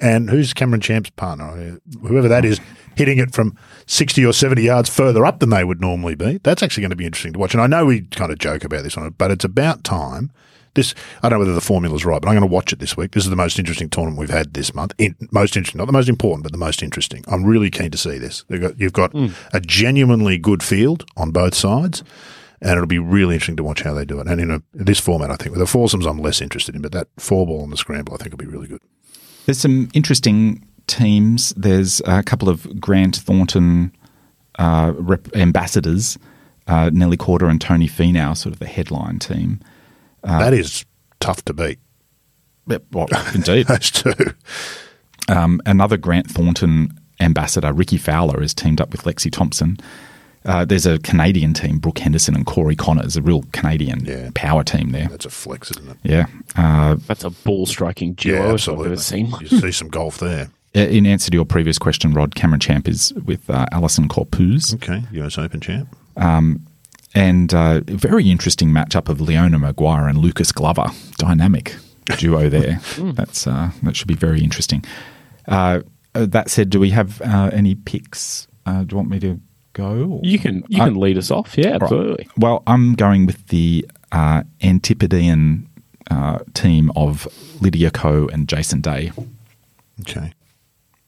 And 0.00 0.30
who's 0.30 0.54
Cameron 0.54 0.80
Champ's 0.80 1.10
partner? 1.10 1.80
Whoever 2.02 2.28
that 2.28 2.44
is, 2.44 2.60
hitting 2.94 3.18
it 3.18 3.32
from 3.32 3.56
60 3.86 4.24
or 4.24 4.32
70 4.32 4.62
yards 4.62 4.88
further 4.88 5.26
up 5.26 5.40
than 5.40 5.50
they 5.50 5.64
would 5.64 5.80
normally 5.80 6.14
be. 6.14 6.38
That's 6.44 6.62
actually 6.62 6.82
going 6.82 6.90
to 6.90 6.96
be 6.96 7.06
interesting 7.06 7.32
to 7.32 7.38
watch. 7.40 7.52
And 7.54 7.60
I 7.60 7.66
know 7.66 7.84
we 7.86 8.02
kind 8.02 8.30
of 8.30 8.38
joke 8.38 8.62
about 8.62 8.84
this 8.84 8.96
on 8.96 9.06
it, 9.06 9.18
but 9.18 9.32
it's 9.32 9.44
about 9.44 9.82
time. 9.82 10.30
This 10.78 10.94
I 11.24 11.28
don't 11.28 11.38
know 11.38 11.40
whether 11.40 11.54
the 11.54 11.60
formula's 11.60 12.04
right, 12.04 12.22
but 12.22 12.28
I'm 12.28 12.36
going 12.36 12.48
to 12.48 12.54
watch 12.54 12.72
it 12.72 12.78
this 12.78 12.96
week. 12.96 13.10
This 13.10 13.24
is 13.24 13.30
the 13.30 13.36
most 13.36 13.58
interesting 13.58 13.90
tournament 13.90 14.20
we've 14.20 14.30
had 14.30 14.54
this 14.54 14.72
month. 14.72 14.94
In, 14.96 15.16
most 15.32 15.56
interesting, 15.56 15.78
not 15.78 15.86
the 15.86 15.92
most 15.92 16.08
important, 16.08 16.44
but 16.44 16.52
the 16.52 16.58
most 16.58 16.84
interesting. 16.84 17.24
I'm 17.26 17.44
really 17.44 17.68
keen 17.68 17.90
to 17.90 17.98
see 17.98 18.16
this. 18.16 18.44
They've 18.48 18.60
got, 18.60 18.78
you've 18.78 18.92
got 18.92 19.12
a 19.52 19.60
genuinely 19.60 20.38
good 20.38 20.62
field 20.62 21.04
on 21.16 21.32
both 21.32 21.56
sides, 21.56 22.04
and 22.60 22.70
it'll 22.70 22.86
be 22.86 23.00
really 23.00 23.34
interesting 23.34 23.56
to 23.56 23.64
watch 23.64 23.82
how 23.82 23.92
they 23.92 24.04
do 24.04 24.20
it. 24.20 24.28
And 24.28 24.40
in 24.40 24.52
a, 24.52 24.62
this 24.72 25.00
format, 25.00 25.32
I 25.32 25.36
think 25.36 25.50
with 25.50 25.58
the 25.58 25.66
foursomes, 25.66 26.06
I'm 26.06 26.18
less 26.18 26.40
interested 26.40 26.76
in, 26.76 26.82
but 26.82 26.92
that 26.92 27.08
four 27.18 27.44
ball 27.44 27.64
and 27.64 27.72
the 27.72 27.76
scramble, 27.76 28.14
I 28.14 28.18
think 28.18 28.30
will 28.30 28.38
be 28.38 28.46
really 28.46 28.68
good. 28.68 28.80
There's 29.46 29.58
some 29.58 29.88
interesting 29.94 30.64
teams. 30.86 31.52
There's 31.56 32.00
a 32.04 32.22
couple 32.22 32.48
of 32.48 32.80
Grant 32.80 33.16
Thornton 33.16 33.92
uh, 34.60 34.92
rep- 34.96 35.34
ambassadors, 35.34 36.18
uh, 36.68 36.90
Nelly 36.92 37.16
Korda 37.16 37.50
and 37.50 37.60
Tony 37.60 37.88
Finau, 37.88 38.36
sort 38.36 38.52
of 38.52 38.60
the 38.60 38.66
headline 38.66 39.18
team. 39.18 39.60
That 40.22 40.52
is 40.54 40.84
tough 41.20 41.44
to 41.46 41.54
beat. 41.54 41.78
Yep, 42.68 42.82
well, 42.92 43.06
indeed. 43.34 43.66
Those 43.66 43.90
two. 43.90 44.12
Um, 45.28 45.60
another 45.66 45.96
Grant 45.96 46.30
Thornton 46.30 46.98
ambassador, 47.20 47.72
Rickie 47.72 47.98
Fowler, 47.98 48.40
has 48.40 48.54
teamed 48.54 48.80
up 48.80 48.90
with 48.92 49.02
Lexi 49.04 49.30
Thompson. 49.30 49.78
Uh, 50.44 50.64
there's 50.64 50.86
a 50.86 50.98
Canadian 51.00 51.52
team, 51.52 51.78
Brooke 51.78 51.98
Henderson 51.98 52.34
and 52.34 52.46
Corey 52.46 52.76
Conners, 52.76 53.16
a 53.16 53.22
real 53.22 53.42
Canadian 53.52 54.04
Yeah. 54.04 54.30
power 54.34 54.62
team 54.64 54.92
there. 54.92 55.08
That's 55.08 55.26
a 55.26 55.30
flex, 55.30 55.70
isn't 55.72 55.90
it? 55.90 55.96
Yeah. 56.04 56.26
Uh, 56.56 56.96
That's 57.06 57.24
a 57.24 57.30
ball 57.30 57.66
striking 57.66 58.14
duo 58.14 58.34
Yeah, 58.34 58.40
if 58.42 58.46
I've 58.48 58.52
absolutely. 58.54 58.86
ever 58.86 58.96
seen. 58.96 59.32
You 59.40 59.48
see 59.48 59.72
some 59.72 59.88
golf 59.88 60.18
there. 60.18 60.48
in 60.74 61.06
answer 61.06 61.30
to 61.30 61.36
your 61.36 61.44
previous 61.44 61.78
question, 61.78 62.14
Rod, 62.14 62.34
Cameron 62.34 62.60
Champ 62.60 62.86
is 62.88 63.12
with 63.14 63.50
uh, 63.50 63.66
Allisen 63.72 64.06
Corpuz. 64.06 64.74
Okay, 64.74 65.02
US 65.12 65.36
Open 65.38 65.60
champ. 65.60 65.94
And 67.18 67.52
uh, 67.52 67.80
a 67.88 67.96
very 67.96 68.30
interesting 68.30 68.70
matchup 68.70 69.08
of 69.08 69.20
Leona 69.20 69.58
Maguire 69.58 70.06
and 70.08 70.18
Lucas 70.18 70.52
Glover, 70.52 70.86
dynamic 71.18 71.74
duo 72.18 72.48
there. 72.56 72.80
That's 72.98 73.46
uh, 73.46 73.70
that 73.82 73.96
should 73.96 74.08
be 74.08 74.14
very 74.14 74.40
interesting. 74.42 74.84
Uh, 75.46 75.80
uh, 76.14 76.26
that 76.26 76.48
said, 76.50 76.70
do 76.70 76.78
we 76.80 76.90
have 76.90 77.20
uh, 77.22 77.50
any 77.52 77.74
picks? 77.74 78.46
Uh, 78.66 78.84
do 78.84 78.92
you 78.94 78.96
want 78.98 79.10
me 79.10 79.18
to 79.20 79.40
go? 79.72 80.20
You 80.22 80.38
can 80.38 80.62
you 80.68 80.82
I- 80.82 80.86
can 80.88 80.96
lead 81.00 81.18
us 81.18 81.30
off. 81.30 81.56
Yeah, 81.58 81.72
Right. 81.72 81.82
absolutely. 81.82 82.28
Well, 82.36 82.62
I'm 82.66 82.94
going 82.94 83.26
with 83.26 83.46
the 83.48 83.86
uh, 84.12 84.42
Antipodean 84.62 85.66
uh, 86.10 86.38
team 86.54 86.90
of 86.96 87.26
Lydia 87.60 87.90
Ko 87.90 88.28
and 88.32 88.48
Jason 88.48 88.80
Day. 88.80 89.12
Okay, 90.00 90.32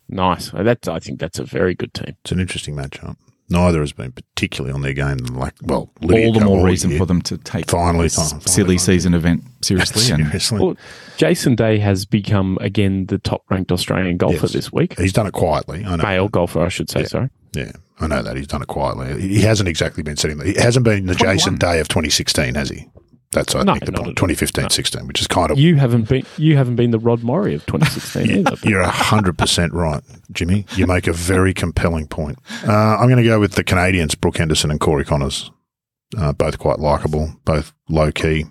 Nice. 0.08 0.50
That's 0.50 0.88
I 0.88 0.98
think 0.98 1.20
that's 1.20 1.38
a 1.38 1.44
very 1.44 1.74
good 1.74 1.94
team. 1.94 2.16
it's 2.22 2.32
an 2.32 2.40
interesting 2.40 2.74
matchup. 2.76 3.16
Neither 3.50 3.80
has 3.80 3.92
been 3.92 4.12
particularly 4.12 4.72
on 4.72 4.82
their 4.82 4.92
game. 4.92 5.16
Like, 5.18 5.54
well, 5.62 5.90
Lydia 6.00 6.26
All 6.28 6.32
the 6.32 6.40
more 6.44 6.64
reason 6.64 6.96
for 6.96 7.04
them 7.04 7.20
to 7.22 7.36
take 7.36 7.68
Finally, 7.68 8.04
this 8.06 8.14
finally, 8.16 8.40
silly 8.46 8.64
finally. 8.64 8.78
season 8.78 9.14
event 9.14 9.42
seriously. 9.62 10.14
and 10.14 10.60
Well, 10.60 10.76
Jason 11.16 11.56
Day 11.56 11.78
has 11.78 12.06
become 12.06 12.58
again 12.60 13.06
the 13.06 13.18
top 13.18 13.42
ranked 13.50 13.72
Australian 13.72 14.16
golfer 14.18 14.36
Yes. 14.42 14.52
this 14.52 14.72
week. 14.72 14.96
he's 14.98 15.12
done 15.12 15.26
it 15.26 15.32
quietly. 15.32 15.84
I 15.84 15.96
know. 15.96 16.02
Male 16.04 16.28
golfer, 16.28 16.60
I 16.60 16.68
should 16.68 16.88
say. 16.90 17.04
Sorry. 17.04 17.28
Yeah, 17.52 17.72
I 17.98 18.06
know 18.06 18.22
that 18.22 18.36
he's 18.36 18.46
done 18.46 18.62
it 18.62 18.68
quietly. 18.68 19.20
He 19.20 19.40
hasn't 19.42 19.68
exactly 19.68 20.04
been 20.04 20.16
sitting. 20.16 20.38
The, 20.38 20.44
he 20.46 20.54
hasn't 20.54 20.84
been 20.84 21.06
the 21.06 21.14
21. 21.16 21.36
Jason 21.36 21.56
Day 21.56 21.80
of 21.80 21.88
2016, 21.88 22.54
has 22.54 22.68
he? 22.70 22.86
That's 23.32 23.54
I 23.54 23.62
No, 23.62 23.74
think 23.74 23.84
the 23.86 23.92
point. 23.92 24.00
at 24.02 24.08
all. 24.08 24.14
2015, 24.28 24.70
16, 24.70 25.06
which 25.06 25.20
is 25.20 25.28
kind 25.28 25.52
of 25.52 25.58
You 25.58 25.76
haven't 25.76 26.08
been 26.08 26.24
you 26.36 26.56
haven't 26.56 26.74
been 26.76 26.90
the 26.90 26.98
Rod 26.98 27.20
Morri 27.20 27.54
of 27.54 27.64
2016 27.66 28.38
either. 28.46 28.56
You're 28.68 28.82
hundred 28.82 29.38
percent 29.38 29.72
right, 29.72 30.02
Jimmy. 30.32 30.66
You 30.74 30.86
make 30.88 31.06
a 31.06 31.12
very 31.12 31.54
compelling 31.54 32.08
point. 32.08 32.38
Uh, 32.66 32.72
I'm 32.72 33.06
going 33.06 33.18
to 33.18 33.22
go 33.22 33.38
with 33.38 33.52
the 33.52 33.62
Canadians, 33.62 34.16
Brooke 34.16 34.38
Henderson 34.38 34.70
and 34.72 34.80
Corey 34.80 35.04
Conners. 35.04 35.50
Uh, 36.18 36.32
both 36.32 36.58
quite 36.58 36.80
likable, 36.80 37.32
both 37.44 37.72
low 37.88 38.10
key, 38.10 38.46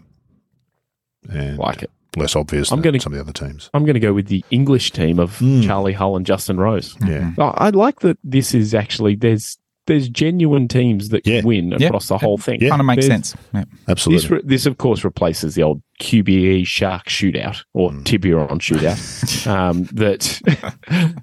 and 1.30 1.58
Like 1.58 1.84
it. 1.84 1.92
less 2.15 2.34
obvious 2.38 2.72
I'm 2.72 2.78
than 2.78 2.84
gonna- 2.94 3.02
some 3.02 3.12
of 3.12 3.18
the 3.18 3.22
other 3.24 3.34
teams. 3.34 3.70
I'm 3.74 3.84
going 3.84 3.96
to 3.96 4.00
go 4.00 4.13
with 4.13 4.28
the 4.28 4.46
English 4.50 4.92
team 4.92 5.20
of 5.20 5.38
Hmm. 5.39 5.60
Charley 5.62 5.92
Hull 5.92 6.15
and 6.15 6.26
Justin 6.26 6.58
Rose. 6.58 6.96
Yeah, 7.06 7.32
I 7.38 7.68
I 7.68 7.70
like 7.72 8.00
that 8.00 8.18
this 8.24 8.56
is 8.56 8.74
actually 8.74 9.15
there's 9.15 9.58
there's 9.89 10.08
genuine 10.08 10.67
teams 10.69 11.10
that 11.10 11.28
Yeah. 11.28 11.41
win 11.43 11.75
Yeah. 11.78 11.88
across 11.88 12.08
the 12.08 12.17
whole 12.17 12.38
thing. 12.38 12.60
Yeah. 12.62 12.69
Kind 12.69 12.80
of 12.80 12.86
makes 12.86 13.06
There's- 13.08 13.30
sense. 13.30 13.43
Yeah. 13.54 13.63
absolutely. 13.89 14.21
This, 14.21 14.32
re- 14.32 14.41
this, 14.45 14.65
of 14.65 14.78
course, 14.78 15.04
replaces 15.04 15.56
the 15.56 15.63
old 15.63 15.82
QBE 16.02 16.65
Shark 16.65 17.08
shootout 17.10 17.63
or 17.73 17.91
Hmm. 17.91 18.04
Tiburon 18.04 18.60
shootout. 18.60 19.45
um, 19.54 19.84
that, 19.91 20.39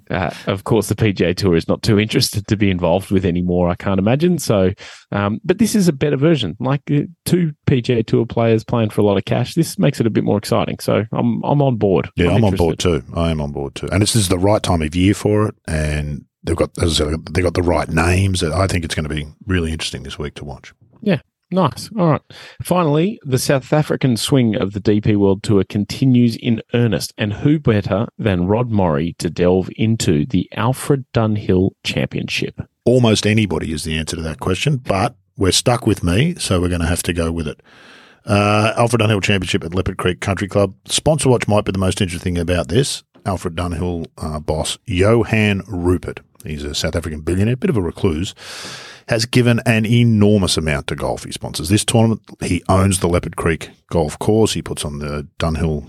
uh, 0.11 0.29
of 0.45 0.65
course, 0.65 0.87
the 0.89 0.95
PGA 0.95 1.35
Tour 1.35 1.55
is 1.55 1.67
not 1.67 1.81
too 1.81 1.97
interested 1.99 2.45
to 2.47 2.55
be 2.55 2.69
involved 2.69 3.09
with 3.09 3.25
anymore. 3.25 3.69
I 3.69 3.75
can't 3.75 3.97
imagine. 3.99 4.37
So, 4.37 4.71
um, 5.11 5.39
but 5.43 5.57
this 5.57 5.73
is 5.73 5.87
a 5.87 5.93
better 5.93 6.17
version. 6.17 6.55
Like 6.59 6.81
uh, 6.91 7.01
two 7.25 7.53
PGA 7.65 8.05
Tour 8.05 8.27
players 8.27 8.63
playing 8.63 8.91
for 8.91 9.01
a 9.01 9.03
lot 9.03 9.17
of 9.17 9.25
cash. 9.25 9.55
This 9.55 9.79
makes 9.79 9.99
it 9.99 10.05
a 10.05 10.11
bit 10.11 10.23
more 10.23 10.37
exciting. 10.37 10.77
So, 10.79 11.05
I'm 11.11 11.41
I'm 11.43 11.61
on 11.63 11.77
board. 11.77 12.09
Yeah, 12.15 12.31
I'm, 12.33 12.43
on 12.43 12.55
board 12.55 12.77
too. 12.77 13.01
I 13.15 13.31
am 13.31 13.41
on 13.41 13.51
board 13.51 13.73
too. 13.73 13.87
And 13.91 13.99
this 14.03 14.15
is 14.15 14.29
the 14.29 14.37
right 14.37 14.61
time 14.61 14.83
of 14.83 14.95
year 14.95 15.15
for 15.15 15.47
it. 15.47 15.55
And 15.67 16.25
they've 16.43 16.55
got, 16.55 16.71
as 16.81 16.99
I 16.99 17.05
said, 17.05 17.25
they've 17.27 17.43
got 17.43 17.53
the 17.53 17.61
right 17.61 17.89
names. 17.89 18.43
I 18.43 18.67
think 18.67 18.85
it's 18.85 18.95
going 18.95 19.07
to 19.07 19.13
be 19.13 19.27
really 19.45 19.71
interesting 19.71 20.03
this 20.03 20.19
week 20.19 20.35
to 20.35 20.45
watch. 20.45 20.73
Yeah. 21.01 21.21
Nice. 21.49 21.89
All 21.97 22.07
right. 22.07 22.21
Finally, 22.61 23.19
the 23.23 23.39
South 23.39 23.71
African 23.71 24.17
swing 24.17 24.55
of 24.55 24.73
the 24.73 24.81
DP 24.81 25.15
World 25.15 25.43
Tour 25.43 25.63
continues 25.63 26.35
in 26.35 26.61
earnest. 26.73 27.13
And 27.17 27.31
who 27.31 27.57
better 27.57 28.07
than 28.17 28.47
Rod 28.47 28.69
Morri 28.69 29.15
to 29.17 29.29
delve 29.29 29.69
into 29.77 30.25
the 30.25 30.49
Alfred 30.57 31.05
Dunhill 31.13 31.71
Championship? 31.83 32.59
Almost 32.83 33.25
anybody 33.25 33.71
is 33.71 33.85
the 33.85 33.97
answer 33.97 34.17
to 34.17 34.21
that 34.23 34.41
question, 34.41 34.77
but 34.77 35.15
we're 35.37 35.51
stuck 35.53 35.87
with 35.87 36.03
me, 36.03 36.35
so 36.35 36.59
we're 36.59 36.69
going 36.69 36.81
to 36.81 36.87
have 36.87 37.03
to 37.03 37.13
go 37.13 37.31
with 37.31 37.47
it. 37.47 37.61
Uh, 38.25 38.73
Alfred 38.75 39.01
Dunhill 39.01 39.23
Championship 39.23 39.63
at 39.63 39.73
Leopard 39.73 39.97
Creek 39.97 40.19
Country 40.19 40.49
Club. 40.49 40.73
Sponsor 40.85 41.29
watch 41.29 41.47
might 41.47 41.63
be 41.63 41.71
the 41.71 41.77
most 41.77 42.01
interesting 42.01 42.35
thing 42.35 42.41
about 42.41 42.67
this. 42.67 43.03
Alfred 43.25 43.55
Dunhill 43.55 44.07
uh, 44.17 44.39
boss 44.39 44.77
Johan 44.85 45.61
Rupert, 45.67 46.21
he's 46.49 46.63
a 46.63 46.75
South 46.75 46.95
African 46.95 47.21
billionaire, 47.21 47.55
a 47.55 47.57
bit 47.57 47.69
of 47.69 47.77
a 47.77 47.81
recluse, 47.81 48.33
has 49.07 49.25
given 49.25 49.61
an 49.65 49.85
enormous 49.85 50.57
amount 50.57 50.87
to 50.87 50.95
golf. 50.95 51.23
He 51.23 51.31
sponsors 51.31 51.69
this 51.69 51.85
tournament. 51.85 52.21
He 52.41 52.63
owns 52.67 52.99
the 52.99 53.07
Leopard 53.07 53.35
Creek 53.35 53.69
Golf 53.89 54.19
Course. 54.19 54.53
He 54.53 54.61
puts 54.61 54.83
on 54.83 54.99
the 54.99 55.27
Dunhill 55.39 55.87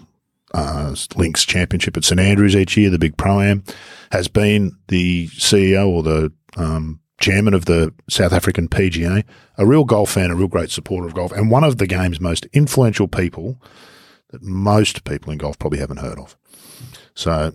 uh, 0.55 0.95
Links 1.17 1.45
Championship 1.45 1.97
at 1.97 2.05
St 2.05 2.21
Andrews 2.21 2.57
each 2.57 2.77
year, 2.77 2.91
the 2.91 2.99
big 2.99 3.17
pro 3.17 3.41
am, 3.41 3.65
has 4.13 4.29
been 4.29 4.77
the 4.89 5.29
CEO 5.29 5.89
or 5.89 6.03
the 6.03 6.33
um, 6.57 7.01
chairman 7.21 7.55
of 7.55 7.67
the 7.67 7.93
South 8.09 8.33
African 8.33 8.69
PGA, 8.69 9.25
a 9.57 9.67
real 9.67 9.85
golf 9.85 10.13
fan, 10.13 10.31
a 10.31 10.35
real 10.35 10.49
great 10.49 10.71
supporter 10.71 11.07
of 11.07 11.15
golf, 11.15 11.33
and 11.33 11.51
one 11.51 11.65
of 11.65 11.79
the 11.79 11.87
game's 11.87 12.21
most 12.21 12.47
influential 12.53 13.09
people 13.09 13.61
that 14.31 14.43
most 14.43 15.05
people 15.05 15.33
in 15.33 15.39
golf 15.39 15.59
probably 15.59 15.79
haven't 15.79 15.99
heard 15.99 16.19
of. 16.19 16.37
So, 17.15 17.53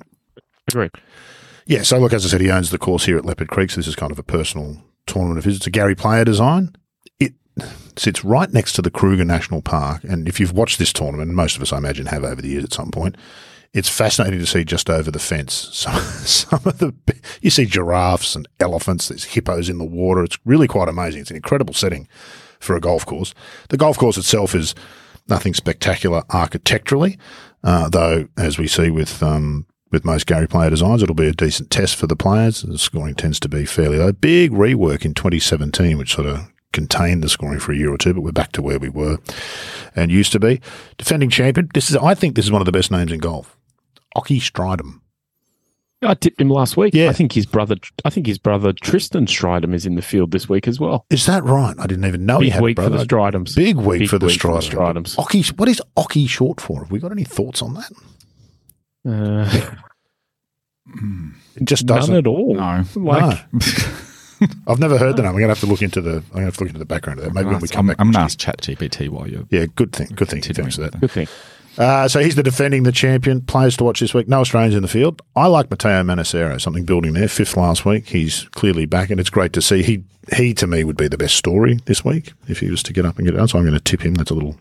Agreed. 0.70 0.92
Yeah, 1.66 1.84
so 1.84 1.98
look, 1.98 2.14
as 2.14 2.26
I 2.26 2.30
said, 2.30 2.42
he 2.42 2.52
owns 2.52 2.70
the 2.70 2.78
course 2.78 3.06
here 3.06 3.18
at 3.18 3.26
Leopard 3.26 3.50
Creek, 3.50 3.72
so 3.72 3.78
this 3.78 3.88
is 3.88 3.96
kind 3.96 4.12
of 4.12 4.20
a 4.20 4.24
personal 4.24 4.78
tournament 5.06 5.38
of 5.40 5.46
his. 5.46 5.58
It's 5.58 5.68
a 5.68 5.72
Gary 5.72 5.96
Player 5.96 6.26
design. 6.26 6.76
It 7.20 7.34
sits 7.96 8.24
right 8.24 8.52
next 8.52 8.74
to 8.74 8.82
the 8.82 8.92
Kruger 8.92 9.26
National 9.26 9.62
Park, 9.62 10.04
and 10.04 10.28
if 10.28 10.40
you've 10.40 10.54
watched 10.54 10.80
this 10.80 10.94
tournament, 10.94 11.32
most 11.32 11.56
of 11.56 11.62
us, 11.62 11.72
I 11.72 11.78
imagine, 11.78 12.08
have 12.08 12.24
over 12.24 12.42
the 12.42 12.50
years 12.50 12.64
at 12.64 12.74
some 12.74 12.92
point, 12.92 13.16
it's 13.74 13.90
fascinating 13.90 14.40
to 14.40 14.46
see 14.46 14.64
just 14.64 14.90
over 14.90 15.10
the 15.10 15.20
fence 15.20 15.54
some, 15.74 16.00
some 16.00 16.62
of 16.66 16.78
the 16.78 16.94
you 17.42 17.50
see 17.50 17.66
giraffes 17.66 18.36
and 18.36 18.48
elephants. 18.60 19.10
There's 19.10 19.24
hippos 19.24 19.70
in 19.70 19.80
the 19.80 19.86
water. 19.86 20.24
It's 20.24 20.38
really 20.46 20.68
quite 20.68 20.90
amazing. 20.90 21.22
It's 21.22 21.32
an 21.32 21.36
incredible 21.36 21.74
setting 21.74 22.08
for 22.60 22.76
a 22.76 22.82
golf 22.82 23.06
course. 23.06 23.34
The 23.70 23.78
golf 23.78 23.98
course 23.98 24.18
itself 24.18 24.56
is 24.56 24.76
nothing 25.28 25.54
spectacular 25.54 26.24
architecturally, 26.30 27.18
uh, 27.64 27.90
though 27.90 28.28
as 28.38 28.58
we 28.58 28.68
see 28.68 28.90
with 28.90 29.22
um, 29.24 29.66
with 29.94 30.04
most 30.04 30.26
Gary 30.26 30.48
Player 30.48 30.72
designs, 30.72 31.04
it'll 31.04 31.16
be 31.16 31.28
a 31.28 31.34
decent 31.34 31.70
test 31.70 31.96
for 31.96 32.08
the 32.08 32.16
players. 32.16 32.64
The 32.64 32.78
scoring 32.78 33.16
tends 33.16 33.40
to 33.42 33.48
be 33.48 33.64
fairly 33.64 34.00
low. 34.00 34.12
Big 34.12 34.52
rework 34.52 35.06
in 35.06 35.14
2017, 35.14 35.98
which 35.98 36.16
sort 36.16 36.28
of 36.28 36.52
contained 36.74 37.24
the 37.24 37.30
scoring 37.30 37.60
for 37.60 37.72
a 37.72 37.78
year 37.78 37.94
or 37.94 37.98
two, 37.98 38.14
but 38.14 38.22
we're 38.22 38.32
back 38.32 38.52
to 38.54 38.62
where 38.62 38.80
we 38.80 38.90
were 38.90 39.20
and 39.96 40.12
used 40.12 40.32
to 40.34 40.40
be. 40.40 40.60
Defending 40.98 41.30
champion. 41.30 41.70
This 41.74 41.90
is, 41.90 41.96
I 41.96 42.16
think, 42.16 42.36
this 42.36 42.46
is 42.46 42.52
one 42.52 42.62
of 42.62 42.66
the 42.66 42.72
best 42.72 42.92
names 42.92 43.12
in 43.12 43.20
golf. 43.20 43.56
Ockie 44.18 44.42
Strydom. 44.42 45.00
I 46.02 46.16
tipped 46.16 46.42
him 46.42 46.50
last 46.50 46.76
week. 46.76 46.94
Yeah. 46.94 47.10
I 47.10 47.14
think 47.14 47.32
his 47.32 47.46
brother. 47.46 47.76
I 48.04 48.10
think 48.10 48.28
his 48.28 48.38
brother 48.38 48.74
Tristan 48.74 49.26
Strydom 49.26 49.74
is 49.74 49.86
in 49.86 49.96
the 49.96 50.02
field 50.02 50.32
this 50.32 50.50
week 50.50 50.68
as 50.68 50.80
well. 50.80 51.06
Is 51.10 51.26
that 51.28 51.44
right? 51.44 51.76
I 51.80 51.88
didn't 51.88 52.06
even 52.06 52.26
know 52.26 52.40
he 52.40 52.48
Big 52.48 52.54
had 52.54 52.62
week 52.62 52.78
for 52.78 52.90
the. 52.90 53.06
Strydoms. 53.06 53.56
Big 53.56 53.78
week 53.78 54.00
Big 54.00 54.10
for 54.10 54.20
the 54.20 54.26
week 54.26 54.42
for 54.42 54.54
the 54.54 54.60
Strydoms. 54.60 55.16
Strydoms. 55.16 55.16
Ockie, 55.16 55.58
what 55.58 55.70
is 55.70 55.82
Ockie 55.96 56.28
short 56.28 56.60
for? 56.60 56.80
Have 56.80 56.92
we 56.92 57.00
got 57.00 57.12
any 57.12 57.24
thoughts 57.24 57.62
on 57.62 57.74
that? 57.76 57.92
Uh, 59.08 59.76
It 61.56 61.66
just 61.66 61.86
doesn't. 61.86 62.16
at 62.16 62.28
all. 62.28 62.56
No. 62.56 62.84
Like, 62.96 63.40
I've 64.68 64.80
never 64.80 64.98
heard 64.98 65.16
the 65.16 65.22
name. 65.22 65.30
I'm 65.30 65.36
going 65.38 65.44
to 65.44 65.48
have 65.50 65.60
to 65.62 65.66
look 65.68 65.82
into 65.82 66.02
the. 66.02 66.16
I'm 66.16 66.20
going 66.32 66.40
to 66.40 66.46
have 66.46 66.58
to 66.58 66.64
look 66.64 66.70
into 66.70 66.80
the 66.80 66.86
background 66.86 67.20
of 67.20 67.26
that. 67.26 67.34
Maybe 67.34 67.48
when 67.50 67.60
we 67.60 67.68
come 67.70 67.86
I'm, 67.86 67.88
back. 67.88 67.96
I'm 68.00 68.08
going 68.12 68.14
to 68.14 68.20
next 68.20 68.48
ask 68.48 68.58
ChatGPT 68.60 69.08
while 69.10 69.28
you're. 69.28 69.46
Yeah, 69.50 69.68
good 69.76 69.94
thing. 69.94 70.08
Good 70.16 70.28
thing. 70.28 70.42
Continuing 70.42 70.72
Thanks 70.72 70.76
for 70.76 70.82
that. 70.82 71.00
good 71.00 71.12
thing. 71.12 71.28
Uh, 71.78 72.08
so 72.10 72.20
he's 72.20 72.36
the 72.36 72.44
defending 72.44 72.84
the 72.84 72.92
champion. 72.92 73.40
Players 73.42 73.78
to 73.78 73.84
watch 73.86 74.00
this 74.02 74.14
week. 74.14 74.28
No 74.28 74.42
Australians 74.42 74.76
in 74.76 74.82
the 74.82 74.88
field. 74.90 75.22
I 75.36 75.48
like 75.48 75.70
Matteo 75.72 76.04
Manassero. 76.04 76.60
Something 76.60 76.84
building 76.84 77.14
there. 77.14 77.28
Fifth 77.30 77.56
last 77.56 77.86
week. 77.86 78.08
He's 78.10 78.44
clearly 78.52 78.86
back, 78.86 79.10
and 79.10 79.20
it's 79.20 79.30
great 79.30 79.54
to 79.54 79.62
see. 79.62 79.82
He 79.82 80.04
he 80.36 80.54
to 80.56 80.68
me 80.68 80.84
would 80.84 80.98
be 80.98 81.08
the 81.08 81.18
best 81.18 81.36
story 81.36 81.80
this 81.86 82.04
week 82.04 82.34
if 82.48 82.60
he 82.60 82.70
was 82.70 82.84
to 82.84 82.94
get 82.94 83.06
up 83.06 83.18
and 83.18 83.26
get 83.26 83.34
it 83.36 83.38
done. 83.38 83.48
So 83.48 83.58
I'm 83.58 83.64
going 83.64 83.74
to 83.74 83.80
tip 83.80 84.02
him. 84.02 84.16
That's 84.16 84.32
a 84.32 84.34
little 84.36 84.58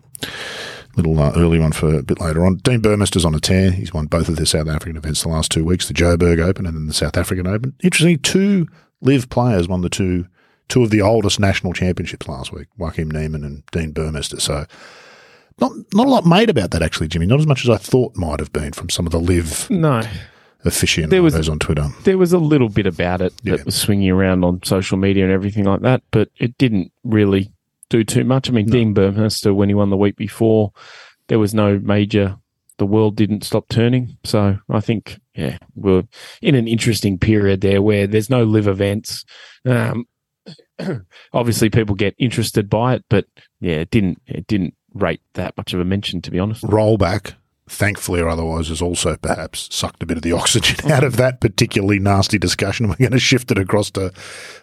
little 0.95 1.19
uh, 1.19 1.31
early 1.35 1.59
one 1.59 1.71
for 1.71 1.95
a 1.99 2.03
bit 2.03 2.19
later 2.21 2.45
on. 2.45 2.55
Dean 2.57 2.81
Burmester's 2.81 3.25
on 3.25 3.35
a 3.35 3.39
tear. 3.39 3.71
He's 3.71 3.93
won 3.93 4.05
both 4.07 4.29
of 4.29 4.35
the 4.35 4.45
South 4.45 4.67
African 4.67 4.97
events 4.97 5.23
the 5.23 5.29
last 5.29 5.51
two 5.51 5.65
weeks: 5.65 5.87
the 5.87 5.93
Joburg 5.93 6.39
Open 6.39 6.65
and 6.65 6.75
then 6.75 6.87
the 6.87 6.93
South 6.93 7.17
African 7.17 7.47
Open. 7.47 7.75
Interestingly, 7.83 8.17
two 8.17 8.67
LIV 9.01 9.29
players 9.29 9.67
won 9.67 9.81
the 9.81 9.89
two 9.89 10.27
two 10.69 10.81
of 10.83 10.89
the 10.91 11.01
oldest 11.01 11.39
national 11.39 11.73
championships 11.73 12.27
last 12.27 12.51
week: 12.51 12.67
Joachim 12.77 13.09
Niemann 13.11 13.43
and 13.43 13.63
Dean 13.71 13.93
Burmester. 13.93 14.39
So 14.39 14.65
not 15.59 15.71
not 15.93 16.07
a 16.07 16.09
lot 16.09 16.25
made 16.25 16.49
about 16.49 16.71
that 16.71 16.81
actually, 16.81 17.07
Jimmy. 17.07 17.25
Not 17.25 17.39
as 17.39 17.47
much 17.47 17.63
as 17.63 17.69
I 17.69 17.77
thought 17.77 18.15
might 18.15 18.39
have 18.39 18.53
been 18.53 18.73
from 18.73 18.89
some 18.89 19.05
of 19.05 19.11
the 19.11 19.19
LIV 19.19 19.69
No, 19.69 20.01
aficionados 20.65 21.11
There 21.11 21.23
was- 21.23 21.49
on 21.49 21.59
Twitter. 21.59 21.89
there 22.03 22.17
was 22.17 22.33
a 22.33 22.37
little 22.39 22.69
bit 22.69 22.85
about 22.87 23.21
it 23.21 23.33
Yeah. 23.43 23.57
that 23.57 23.65
was 23.65 23.75
swinging 23.75 24.09
around 24.09 24.43
on 24.43 24.61
social 24.63 24.97
media 24.97 25.23
and 25.23 25.33
everything 25.33 25.65
like 25.65 25.81
that, 25.81 26.01
but 26.11 26.29
it 26.39 26.57
didn't 26.57 26.91
really 27.03 27.51
do 27.89 28.03
too 28.03 28.23
much. 28.23 28.49
I 28.49 28.53
mean, 28.53 28.67
Dean 28.67 28.93
Burmester, 28.93 29.53
when 29.53 29.69
he 29.69 29.75
won 29.75 29.89
the 29.89 29.97
week 29.97 30.15
before, 30.15 30.71
there 31.27 31.39
was 31.39 31.53
no 31.53 31.79
major. 31.79 32.37
The 32.77 32.85
world 32.87 33.15
didn't 33.15 33.43
stop 33.43 33.69
turning, 33.69 34.17
so 34.23 34.57
I 34.67 34.79
think, 34.79 35.19
yeah, 35.35 35.59
we're 35.75 36.03
in 36.41 36.55
an 36.55 36.67
interesting 36.67 37.19
period 37.19 37.61
there 37.61 37.83
where 37.83 38.07
there's 38.07 38.31
no 38.31 38.43
LIV 38.43 38.67
events. 38.67 39.25
Um, 39.63 40.05
obviously, 41.33 41.69
people 41.69 41.95
get 41.95 42.15
interested 42.17 42.69
by 42.69 42.95
it, 42.95 43.05
but 43.09 43.25
yeah, 43.59 43.75
it 43.75 43.91
didn't. 43.91 44.21
It 44.25 44.47
didn't 44.47 44.73
rate 44.93 45.21
that 45.35 45.55
much 45.55 45.73
of 45.73 45.79
a 45.79 45.85
mention, 45.85 46.21
to 46.21 46.31
be 46.31 46.39
honest. 46.39 46.63
Rollback, 46.63 47.35
thankfully 47.73 48.21
or 48.21 48.29
otherwise, 48.29 48.69
has 48.69 48.81
also 48.81 49.17
perhaps 49.17 49.67
sucked 49.73 50.03
a 50.03 50.05
bit 50.05 50.17
of 50.17 50.23
the 50.23 50.31
oxygen 50.33 50.91
out 50.91 51.03
of 51.03 51.17
that 51.17 51.41
particularly 51.41 51.99
nasty 51.99 52.37
discussion. 52.37 52.87
We're 52.87 52.95
going 52.95 53.11
to 53.11 53.19
shift 53.19 53.51
it 53.51 53.57
across 53.57 53.91
to 53.91 54.11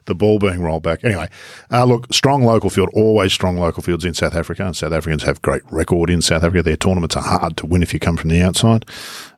the 0.06 0.14
ball 0.14 0.38
being 0.38 0.60
rolled 0.60 0.82
back. 0.82 1.04
Anyway, 1.04 1.28
uh, 1.70 1.84
look, 1.84 2.12
strong 2.12 2.42
local 2.42 2.70
field, 2.70 2.90
always 2.92 3.32
strong 3.32 3.56
local 3.56 3.82
fields 3.82 4.04
in 4.04 4.14
South 4.14 4.34
Africa. 4.34 4.64
And 4.64 4.76
South 4.76 4.92
Africans 4.92 5.22
have 5.24 5.42
great 5.42 5.62
record 5.70 6.10
in 6.10 6.22
South 6.22 6.42
Africa. 6.42 6.62
Their 6.62 6.76
tournaments 6.76 7.16
are 7.16 7.22
hard 7.22 7.56
to 7.58 7.66
win 7.66 7.82
if 7.82 7.92
you 7.92 8.00
come 8.00 8.16
from 8.16 8.30
the 8.30 8.42
outside. 8.42 8.86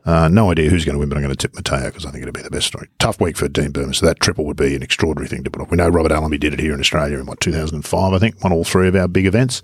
Uh, 0.05 0.29
no 0.29 0.51
idea 0.51 0.69
who's 0.69 0.85
going 0.85 0.95
to 0.95 0.99
win, 0.99 1.09
but 1.09 1.17
I'm 1.17 1.23
going 1.23 1.35
to 1.35 1.37
tip 1.37 1.55
Matteo 1.55 1.87
because 1.87 2.05
I 2.05 2.11
think 2.11 2.23
it'll 2.23 2.33
be 2.33 2.43
the 2.43 2.51
best 2.51 2.67
story. 2.67 2.89
Tough 2.99 3.21
week 3.21 3.37
for 3.37 3.49
Dean 3.49 3.71
Burma, 3.71 3.95
so 3.95 4.05
that 4.07 4.21
triple 4.21 4.45
would 4.47 4.57
be 4.57 4.75
an 4.75 4.83
extraordinary 4.83 5.29
thing 5.29 5.45
to 5.45 5.51
put 5.51 5.63
off. 5.63 5.71
We 5.71 5.77
know 5.77 5.89
Robert 5.89 6.13
Allenby 6.13 6.39
did 6.39 6.55
it 6.55 6.61
here 6.61 6.75
in 6.75 6.81
Australia 6.81 7.19
in 7.19 7.27
what 7.27 7.41
2005, 7.41 8.13
I 8.13 8.19
think, 8.19 8.43
won 8.43 8.53
all 8.53 8.65
three 8.65 8.89
of 8.89 8.97
our 8.97 9.07
big 9.07 9.27
events, 9.27 9.63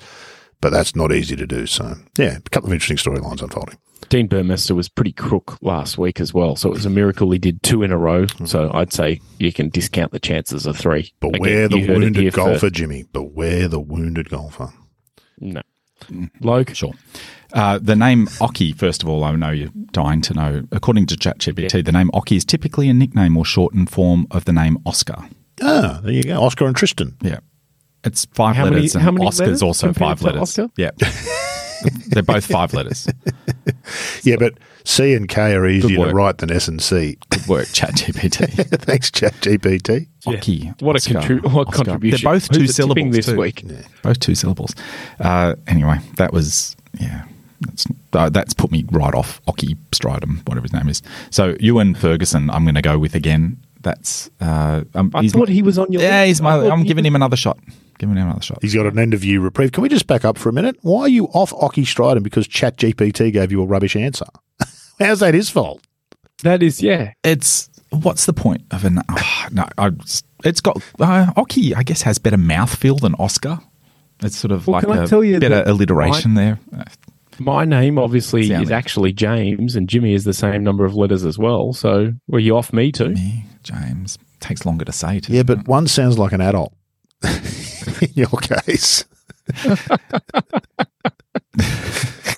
but 0.60 0.70
that's 0.70 0.94
not 0.94 1.12
easy 1.12 1.34
to 1.34 1.46
do. 1.46 1.66
So 1.66 1.94
yeah, 2.16 2.36
a 2.36 2.50
couple 2.50 2.68
of 2.68 2.72
interesting 2.72 2.98
storylines 2.98 3.42
unfolding. 3.42 3.78
Dean 4.08 4.28
Burmester 4.28 4.72
was 4.74 4.88
pretty 4.88 5.12
crook 5.12 5.58
last 5.60 5.98
week 5.98 6.20
as 6.20 6.32
well, 6.32 6.56
so 6.56 6.68
it 6.70 6.72
was 6.72 6.86
a 6.86 6.90
miracle 6.90 7.30
he 7.30 7.38
did 7.38 7.62
two 7.62 7.82
in 7.82 7.92
a 7.92 7.98
row. 7.98 8.26
So 8.46 8.70
I'd 8.72 8.92
say 8.92 9.20
you 9.38 9.52
can 9.52 9.68
discount 9.68 10.12
the 10.12 10.18
chances 10.20 10.64
of 10.66 10.76
three. 10.78 11.12
Beware 11.20 11.64
Again, 11.66 11.70
the 11.70 11.78
you 11.78 11.86
heard 11.86 11.96
it 11.96 12.00
wounded 12.00 12.32
golfer, 12.34 12.58
first. 12.58 12.74
Jimmy. 12.74 13.04
Beware 13.12 13.68
the 13.68 13.80
wounded 13.80 14.30
golfer. 14.30 14.72
No, 15.38 15.60
Logue. 16.40 16.74
Sure. 16.74 16.92
Uh, 17.52 17.78
the 17.80 17.96
name 17.96 18.28
Oki, 18.40 18.72
first 18.72 19.02
of 19.02 19.08
all, 19.08 19.24
I 19.24 19.34
know 19.36 19.50
you're 19.50 19.70
dying 19.92 20.20
to 20.22 20.34
know. 20.34 20.62
According 20.72 21.06
to 21.06 21.16
ChatGPT, 21.16 21.84
the 21.84 21.92
name 21.92 22.10
Oki 22.14 22.36
is 22.36 22.44
typically 22.44 22.88
a 22.88 22.94
nickname 22.94 23.36
or 23.36 23.44
shortened 23.44 23.90
form 23.90 24.26
of 24.30 24.44
the 24.44 24.52
name 24.52 24.78
Oscar. 24.86 25.16
Ah, 25.62 26.00
there 26.02 26.12
you 26.12 26.22
go. 26.24 26.42
Oscar 26.42 26.66
and 26.66 26.76
Tristan. 26.76 27.16
Yeah. 27.22 27.40
It's 28.04 28.26
five 28.32 28.54
How 28.56 28.64
many- 28.64 28.76
letters, 28.76 28.94
and 28.94 29.02
how 29.04 29.10
many 29.10 29.26
Oscar's 29.26 29.40
letters 29.46 29.62
also 29.62 29.92
five 29.92 30.22
letters. 30.22 30.40
Oscar? 30.42 30.68
Yeah. 30.76 30.90
They're 32.08 32.22
both 32.22 32.46
five 32.46 32.72
letters. 32.74 33.08
Yeah, 34.22 34.36
but 34.38 34.54
C 34.84 35.14
and 35.14 35.28
K 35.28 35.54
are 35.54 35.66
easier 35.66 36.06
to 36.08 36.12
write 36.14 36.38
than 36.38 36.50
S 36.50 36.68
and 36.68 36.80
C. 36.80 37.18
Good 37.30 37.46
work, 37.46 37.66
ChatGPT. 37.68 38.48
Thanks, 38.82 39.10
ChatGPT. 39.10 40.06
Oki. 40.26 40.72
What 40.80 40.96
a 40.96 40.98
Oscar, 40.98 41.14
contri- 41.14 41.52
what 41.52 41.68
Oscar. 41.68 41.84
contribution. 41.84 42.24
They're 42.24 42.32
both 42.34 42.48
two 42.50 42.60
Who's 42.60 42.70
it 42.70 42.74
syllables 42.74 43.14
this 43.14 43.26
too. 43.26 43.36
week. 43.36 43.64
Both 44.02 44.20
two 44.20 44.34
syllables. 44.34 44.74
Uh, 45.20 45.54
anyway, 45.66 45.98
that 46.16 46.32
was 46.32 46.76
yeah. 46.98 47.24
That's 47.60 47.86
uh, 48.12 48.28
that's 48.30 48.54
put 48.54 48.70
me 48.70 48.84
right 48.92 49.14
off 49.14 49.40
Oki 49.48 49.74
Strydom, 49.92 50.46
whatever 50.48 50.62
his 50.64 50.72
name 50.72 50.88
is. 50.88 51.02
So 51.30 51.56
Ewan 51.60 51.94
Ferguson, 51.94 52.50
I'm 52.50 52.64
going 52.64 52.76
to 52.76 52.82
go 52.82 52.98
with 52.98 53.14
again. 53.14 53.58
That's 53.80 54.30
uh, 54.40 54.84
um, 54.94 55.10
I 55.14 55.26
thought 55.28 55.48
he 55.48 55.62
was 55.62 55.78
on 55.78 55.90
your. 55.92 56.02
Yeah, 56.02 56.20
list. 56.20 56.26
he's 56.28 56.42
my. 56.42 56.68
I'm 56.68 56.80
he 56.80 56.84
giving 56.88 57.02
was- 57.02 57.08
him 57.08 57.16
another 57.16 57.36
shot. 57.36 57.58
Giving 57.98 58.16
him 58.16 58.26
another 58.26 58.40
shot. 58.42 58.58
He's 58.62 58.74
got 58.74 58.86
an 58.86 58.98
end 58.98 59.12
of 59.14 59.20
view 59.20 59.40
reprieve. 59.40 59.72
Can 59.72 59.82
we 59.82 59.88
just 59.88 60.06
back 60.06 60.24
up 60.24 60.38
for 60.38 60.48
a 60.48 60.52
minute? 60.52 60.76
Why 60.82 61.02
are 61.02 61.08
you 61.08 61.26
off 61.34 61.52
Oki 61.54 61.84
Strydom 61.84 62.22
because 62.22 62.46
ChatGPT 62.46 63.32
gave 63.32 63.50
you 63.52 63.60
a 63.62 63.66
rubbish 63.66 63.96
answer? 63.96 64.26
How's 65.00 65.20
that 65.20 65.34
his 65.34 65.50
fault? 65.50 65.84
That 66.44 66.62
is, 66.62 66.80
yeah. 66.82 67.12
It's 67.24 67.68
what's 67.90 68.26
the 68.26 68.32
point 68.32 68.62
of 68.70 68.84
an? 68.84 69.00
Oh, 69.10 69.46
no, 69.50 69.66
I, 69.76 69.90
it's 70.44 70.60
got 70.60 70.80
uh, 71.00 71.32
Oki. 71.36 71.74
I 71.74 71.82
guess 71.82 72.02
has 72.02 72.18
better 72.18 72.36
mouthfeel 72.36 73.00
than 73.00 73.14
Oscar. 73.16 73.58
It's 74.22 74.36
sort 74.36 74.52
of 74.52 74.66
Well, 74.66 74.74
like 74.74 74.84
can 74.86 74.98
I 74.98 75.04
a 75.04 75.06
tell 75.08 75.24
you 75.24 75.40
better 75.40 75.56
that 75.56 75.68
alliteration 75.68 76.34
there. 76.34 76.58
Uh, 76.76 76.84
My 77.40 77.64
name 77.64 77.98
obviously 77.98 78.48
Sound 78.48 78.62
is 78.64 78.70
actually 78.70 79.12
James, 79.12 79.74
and 79.74 79.88
Jimmy 79.88 80.14
is 80.14 80.22
the 80.24 80.34
same 80.34 80.62
number 80.62 80.84
of 80.84 80.94
letters 80.94 81.24
as 81.24 81.38
well. 81.38 81.72
So 81.72 82.12
were 82.28 82.38
you 82.38 82.56
off 82.56 82.72
me 82.72 82.92
too? 82.92 83.10
Me, 83.10 83.44
James 83.64 84.18
takes 84.40 84.64
longer 84.64 84.84
to 84.84 84.92
say. 84.92 85.18
doesn't 85.20 85.34
Yeah, 85.34 85.40
it? 85.40 85.46
but 85.48 85.66
one 85.66 85.88
sounds 85.88 86.18
like 86.18 86.30
an 86.32 86.40
adult. 86.40 86.72
In 88.02 88.10
your 88.14 88.28
case. 88.28 89.04
I 89.64 89.78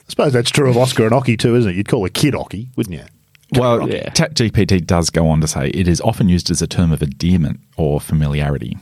suppose 0.08 0.32
that's 0.32 0.50
true 0.50 0.70
of 0.70 0.76
Oscar 0.76 1.04
and 1.04 1.14
Oki 1.14 1.36
too, 1.36 1.54
isn't 1.56 1.70
it? 1.70 1.76
You'd 1.76 1.88
call 1.88 2.04
a 2.04 2.10
kid 2.10 2.34
Oki, 2.34 2.70
wouldn't 2.76 2.96
you? 2.96 3.04
Well, 3.58 3.88
Yeah. 3.88 4.10
ChatGPT 4.10 4.86
does 4.86 5.10
go 5.10 5.28
on 5.28 5.40
to 5.40 5.46
say 5.48 5.68
it 5.70 5.88
is 5.88 6.00
often 6.00 6.28
used 6.28 6.50
as 6.50 6.62
a 6.62 6.66
term 6.66 6.92
of 6.92 7.02
endearment 7.02 7.60
or 7.76 8.00
familiarity. 8.00 8.76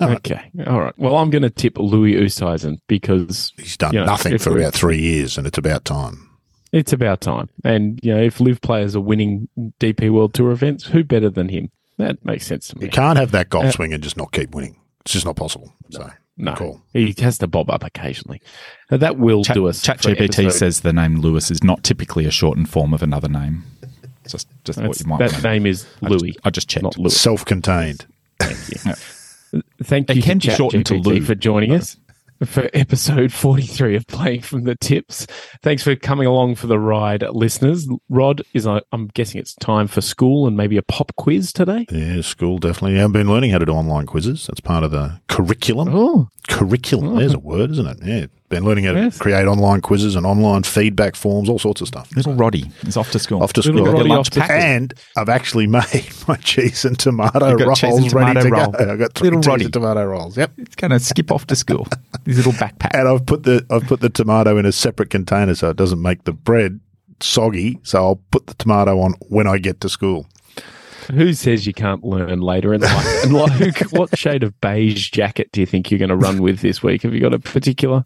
All 0.00 0.08
right. 0.08 0.16
Okay, 0.18 0.50
all 0.66 0.80
right. 0.80 0.98
Well, 0.98 1.16
I'm 1.16 1.30
going 1.30 1.42
to 1.42 1.48
tip 1.50 1.78
Louis 1.78 2.14
Oosthuizen 2.16 2.78
because 2.86 3.52
He's 3.56 3.78
done 3.78 3.94
you 3.94 4.00
know, 4.00 4.06
nothing 4.06 4.36
for 4.36 4.54
about 4.56 4.74
three 4.74 5.00
years, 5.00 5.38
and 5.38 5.46
it's 5.46 5.56
about 5.56 5.86
time. 5.86 6.28
It's 6.70 6.92
about 6.92 7.22
time. 7.22 7.48
And 7.64 7.98
you 8.02 8.14
know, 8.14 8.20
if 8.20 8.38
LIV 8.38 8.60
players 8.60 8.94
are 8.94 9.00
winning 9.00 9.48
DP 9.80 10.10
World 10.10 10.34
Tour 10.34 10.50
events, 10.50 10.84
who 10.84 11.02
better 11.02 11.30
than 11.30 11.48
him? 11.48 11.70
That 11.98 12.24
makes 12.24 12.46
sense 12.46 12.68
to 12.68 12.78
me. 12.78 12.84
You 12.86 12.90
can't 12.90 13.18
have 13.18 13.30
that 13.32 13.48
golf 13.48 13.64
Uh, 13.66 13.70
swing 13.72 13.92
and 13.92 14.02
just 14.02 14.16
not 14.16 14.32
keep 14.32 14.54
winning. 14.54 14.76
It's 15.00 15.12
just 15.14 15.24
not 15.24 15.36
possible. 15.36 15.72
So, 15.90 16.10
No, 16.36 16.54
cool. 16.54 16.82
he 16.92 17.14
has 17.20 17.38
to 17.38 17.46
bob 17.46 17.70
up 17.70 17.82
occasionally. 17.84 18.42
Now, 18.90 18.98
that 18.98 19.18
will 19.18 19.44
Chat, 19.44 19.54
do 19.54 19.66
us. 19.68 19.80
for 19.84 19.92
ChatGPT 19.92 20.50
says 20.52 20.80
the 20.80 20.92
name 20.92 21.20
Lewis 21.20 21.50
is 21.50 21.62
not 21.64 21.82
typically 21.82 22.26
a 22.26 22.30
shortened 22.30 22.68
form 22.68 22.92
of 22.92 23.02
another 23.02 23.28
name. 23.28 23.64
Just, 24.28 24.48
just 24.64 24.78
what 24.78 24.82
That's- 24.96 25.00
you 25.02 25.06
might. 25.06 25.18
that 25.18 25.24
want 25.30 25.34
to 25.36 25.42
know. 25.42 25.52
name 25.52 25.66
is 25.66 25.86
I 26.02 26.08
just- 26.08 26.22
Louis. 26.22 26.36
I 26.44 26.50
just 26.50 26.68
checked. 26.68 26.82
not 26.82 26.98
Lewis. 26.98 27.18
Self-contained. 27.20 28.06
Thank 28.40 28.86
you. 28.86 28.92
Thank 29.82 30.10
you, 30.14 30.20
can 30.22 30.40
to 30.40 30.48
be 30.48 30.54
shortened 30.54 30.84
to 30.86 30.94
ChatGPT 30.94 31.04
Lou. 31.06 31.20
for 31.22 31.34
joining 31.36 31.72
us 31.72 31.96
for 32.44 32.68
episode 32.74 33.32
43 33.32 33.96
of 33.96 34.06
Playing 34.06 34.42
from 34.42 34.64
the 34.64 34.74
Tips. 34.76 35.26
Thanks 35.62 35.82
for 35.82 35.96
coming 35.96 36.26
along 36.26 36.56
for 36.56 36.66
the 36.66 36.78
ride, 36.78 37.22
listeners. 37.22 37.88
Rod, 38.08 38.42
is 38.52 38.66
I'm 38.66 39.08
guessing 39.14 39.40
it's 39.40 39.54
time 39.54 39.86
for 39.86 40.00
school 40.00 40.46
and 40.46 40.56
maybe 40.56 40.76
a 40.76 40.82
pop 40.82 41.14
quiz 41.16 41.52
today. 41.52 41.86
Yeah, 41.90 42.20
school 42.20 42.58
definitely. 42.58 43.00
I've 43.00 43.12
been 43.12 43.28
learning 43.28 43.50
how 43.50 43.58
to 43.58 43.66
do 43.66 43.72
online 43.72 44.06
quizzes. 44.06 44.46
That's 44.46 44.60
part 44.60 44.84
of 44.84 44.90
the 44.90 45.20
curriculum. 45.28 45.88
Oh, 45.92 46.28
Curriculum. 46.48 47.14
Oh. 47.14 47.18
There's 47.18 47.34
a 47.34 47.38
word, 47.38 47.70
isn't 47.72 47.86
it? 47.86 47.98
Yeah. 48.04 48.26
Been 48.48 48.64
learning 48.64 48.84
how 48.84 48.92
to 48.92 48.98
Yes. 49.00 49.18
create 49.18 49.46
online 49.46 49.80
quizzes 49.80 50.14
and 50.14 50.24
online 50.24 50.62
feedback 50.62 51.16
forms, 51.16 51.48
all 51.48 51.58
sorts 51.58 51.80
of 51.80 51.88
stuff. 51.88 52.08
Little 52.14 52.34
Roddy 52.34 52.70
is 52.86 52.96
off 52.96 53.10
to 53.10 53.18
school. 53.18 53.42
Off 53.42 53.52
to 53.54 53.60
Little 53.60 53.84
school. 53.84 53.92
Roddy 53.92 54.08
lunch 54.08 54.20
off 54.28 54.30
to 54.30 54.40
pack. 54.40 54.50
And 54.50 54.94
I've 55.16 55.28
actually 55.28 55.66
made 55.66 56.06
my 56.28 56.36
cheese 56.36 56.84
and 56.84 56.96
tomato 56.96 57.56
rolls 57.56 57.80
cheese 57.80 57.92
and 57.96 58.12
ready 58.12 58.40
tomato 58.40 58.42
to 58.42 58.50
roll. 58.50 58.70
go. 58.70 58.92
I've 58.92 58.98
got 59.00 59.14
three 59.14 59.26
Little 59.30 59.40
cheese 59.42 59.48
Roddy. 59.48 59.64
and 59.64 59.72
tomato 59.72 60.04
rolls. 60.04 60.36
Yep. 60.36 60.52
It's 60.58 60.76
going 60.76 60.92
to 60.92 61.00
skip 61.00 61.32
off 61.32 61.46
to 61.48 61.56
school. 61.56 61.88
His 62.24 62.36
little 62.36 62.52
backpack. 62.52 62.90
And 62.94 63.08
I've 63.08 63.26
put 63.26 63.42
the 63.42 63.66
I've 63.68 63.84
put 63.88 64.00
the 64.00 64.10
tomato 64.10 64.56
in 64.58 64.64
a 64.66 64.72
separate 64.72 65.10
container 65.10 65.54
so 65.56 65.70
it 65.70 65.76
doesn't 65.76 66.00
make 66.00 66.22
the 66.24 66.32
bread 66.32 66.78
soggy. 67.20 67.78
So 67.82 67.98
I'll 68.04 68.20
put 68.30 68.46
the 68.46 68.54
tomato 68.54 69.00
on 69.00 69.14
when 69.28 69.46
I 69.48 69.58
get 69.58 69.80
to 69.80 69.88
school. 69.88 70.26
who 71.14 71.32
says 71.32 71.66
you 71.66 71.72
can't 71.72 72.04
learn 72.04 72.40
later 72.40 72.74
in 72.74 72.80
life? 72.80 73.24
and 73.24 73.32
Luke, 73.60 73.78
what 73.92 74.16
shade 74.18 74.42
of 74.42 74.58
beige 74.60 75.10
jacket 75.10 75.50
do 75.52 75.60
you 75.60 75.66
think 75.66 75.90
you're 75.90 75.98
going 75.98 76.08
to 76.08 76.16
run 76.16 76.42
with 76.42 76.60
this 76.60 76.82
week? 76.82 77.02
Have 77.02 77.14
you 77.14 77.20
got 77.20 77.34
a 77.34 77.38
particular? 77.38 78.04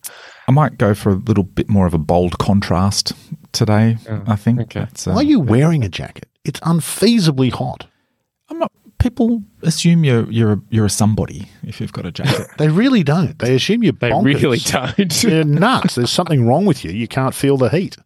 I 0.49 0.53
might 0.53 0.79
go 0.79 0.95
for 0.95 1.11
a 1.11 1.15
little 1.15 1.45
bit 1.45 1.69
more 1.69 1.87
of 1.87 1.95
a 1.95 1.99
bold 1.99 2.39
contrast 2.39 3.13
today. 3.53 3.97
I 4.27 4.37
think. 4.37 4.61
okay. 4.61 4.81
Uh, 4.83 5.13
Why 5.13 5.17
are 5.17 5.23
you 5.23 5.41
wearing 5.41 5.85
a 5.85 5.89
jacket? 5.89 6.27
It's 6.45 6.61
unfeasibly 6.61 7.53
hot. 7.53 7.87
I'm 8.49 8.59
not. 8.59 8.73
People 8.99 9.43
assume 9.63 10.05
you're 10.05 10.31
you're 10.31 10.53
a, 10.53 10.61
you're 10.69 10.85
a 10.85 10.91
somebody 10.91 11.49
if 11.63 11.81
you've 11.81 11.93
got 11.93 12.05
a 12.05 12.13
jacket. 12.13 12.49
They 12.59 12.69
really 12.69 13.03
don't. 13.03 13.39
They 13.39 13.55
assume 13.55 13.83
you're 13.83 13.95
They 13.95 14.11
bonkers. 14.11 14.25
really 14.43 14.59
don't. 14.59 15.23
You're 15.23 15.45
nuts. 15.45 15.95
There's 15.95 16.11
something 16.11 16.47
wrong 16.47 16.67
with 16.67 16.85
you. 16.85 16.91
You 16.91 17.09
can't 17.09 17.35
feel 17.35 17.57
the 17.57 17.71
heat. 17.71 17.97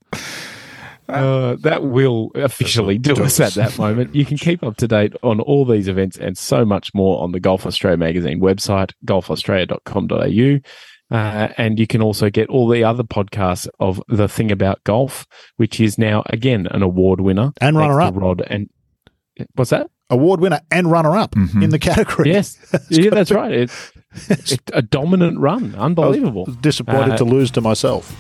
Uh, 1.09 1.57
that 1.61 1.85
will 1.85 2.31
officially 2.35 2.97
do 2.99 3.13
us 3.23 3.39
at 3.41 3.53
that 3.55 3.77
moment. 3.79 4.15
You 4.15 4.25
can 4.25 4.39
keep 4.39 4.63
up 4.63 4.77
to 4.79 4.89
date 4.89 5.13
on 5.23 5.39
all 5.41 5.65
these 5.65 5.87
events 5.89 6.17
and 6.17 6.37
so 6.39 6.65
much 6.65 6.95
more 6.95 7.23
on 7.23 7.33
the 7.33 7.41
Golf 7.41 7.67
Australia 7.67 7.99
magazine 7.99 8.41
website, 8.41 8.93
golfaustralia.com.au. 9.07 10.61
Uh, 11.15 11.49
and 11.59 11.79
you 11.79 11.87
can 11.87 12.01
also 12.01 12.31
get 12.31 12.49
all 12.49 12.67
the 12.69 12.83
other 12.83 13.03
podcasts 13.05 13.69
of 13.79 14.03
The 14.09 14.27
Thing 14.29 14.51
About 14.51 14.83
Golf, 14.85 15.27
which 15.57 15.79
is 15.79 15.99
now, 15.99 16.23
again, 16.27 16.67
an 16.71 16.83
award 16.83 17.21
winner. 17.21 17.53
And 17.61 17.77
runner-up. 17.77 18.15
Rod 18.17 18.43
and 18.47 18.71
what's 19.55 19.71
that? 19.71 19.91
Award 20.11 20.41
winner 20.41 20.61
and 20.71 20.91
runner 20.91 21.17
up 21.17 21.33
Mm-hmm. 21.33 21.63
in 21.63 21.71
the 21.71 21.79
category. 21.79 22.31
Yes. 22.31 22.57
yeah, 22.89 23.11
that's 23.11 23.31
right. 23.31 23.53
It, 23.53 23.71
it's 24.29 24.57
a 24.73 24.81
dominant 24.83 25.39
run. 25.39 25.75
Unbelievable. 25.75 26.47
Disappointed 26.47 27.13
Uh, 27.13 27.17
to 27.19 27.25
lose 27.25 27.51
to 27.53 27.61
myself. 27.61 28.15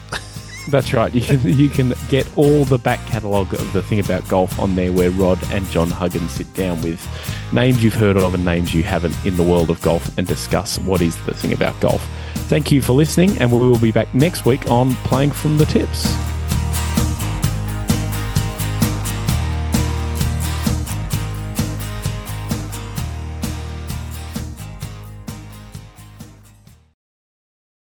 That's 0.68 0.92
right. 0.92 1.12
You 1.14 1.20
can 1.22 1.58
you 1.58 1.68
can 1.68 1.94
get 2.08 2.26
all 2.36 2.64
the 2.64 2.78
back 2.78 3.04
catalogue 3.06 3.52
of 3.54 3.72
the 3.72 3.82
thing 3.82 4.00
about 4.00 4.26
golf 4.28 4.58
on 4.58 4.74
there, 4.74 4.92
where 4.92 5.10
Rod 5.10 5.38
and 5.52 5.66
John 5.70 5.90
Huggins 5.90 6.32
sit 6.32 6.52
down 6.54 6.80
with 6.82 7.06
names 7.52 7.82
you've 7.82 7.94
heard 7.94 8.16
of 8.16 8.34
and 8.34 8.44
names 8.44 8.74
you 8.74 8.82
haven't 8.82 9.14
in 9.24 9.36
the 9.36 9.42
world 9.42 9.70
of 9.70 9.80
golf 9.82 10.16
and 10.18 10.26
discuss 10.26 10.78
what 10.80 11.00
is 11.00 11.16
the 11.24 11.34
thing 11.34 11.52
about 11.52 11.78
golf. 11.80 12.06
Thank 12.48 12.70
you 12.72 12.82
for 12.82 12.92
listening, 12.92 13.38
and 13.38 13.50
we 13.50 13.58
will 13.58 13.78
be 13.78 13.92
back 13.92 14.14
next 14.14 14.44
week 14.44 14.70
on 14.70 14.94
Playing 14.96 15.30
from 15.30 15.56
the 15.58 15.66
Tips. 15.66 16.12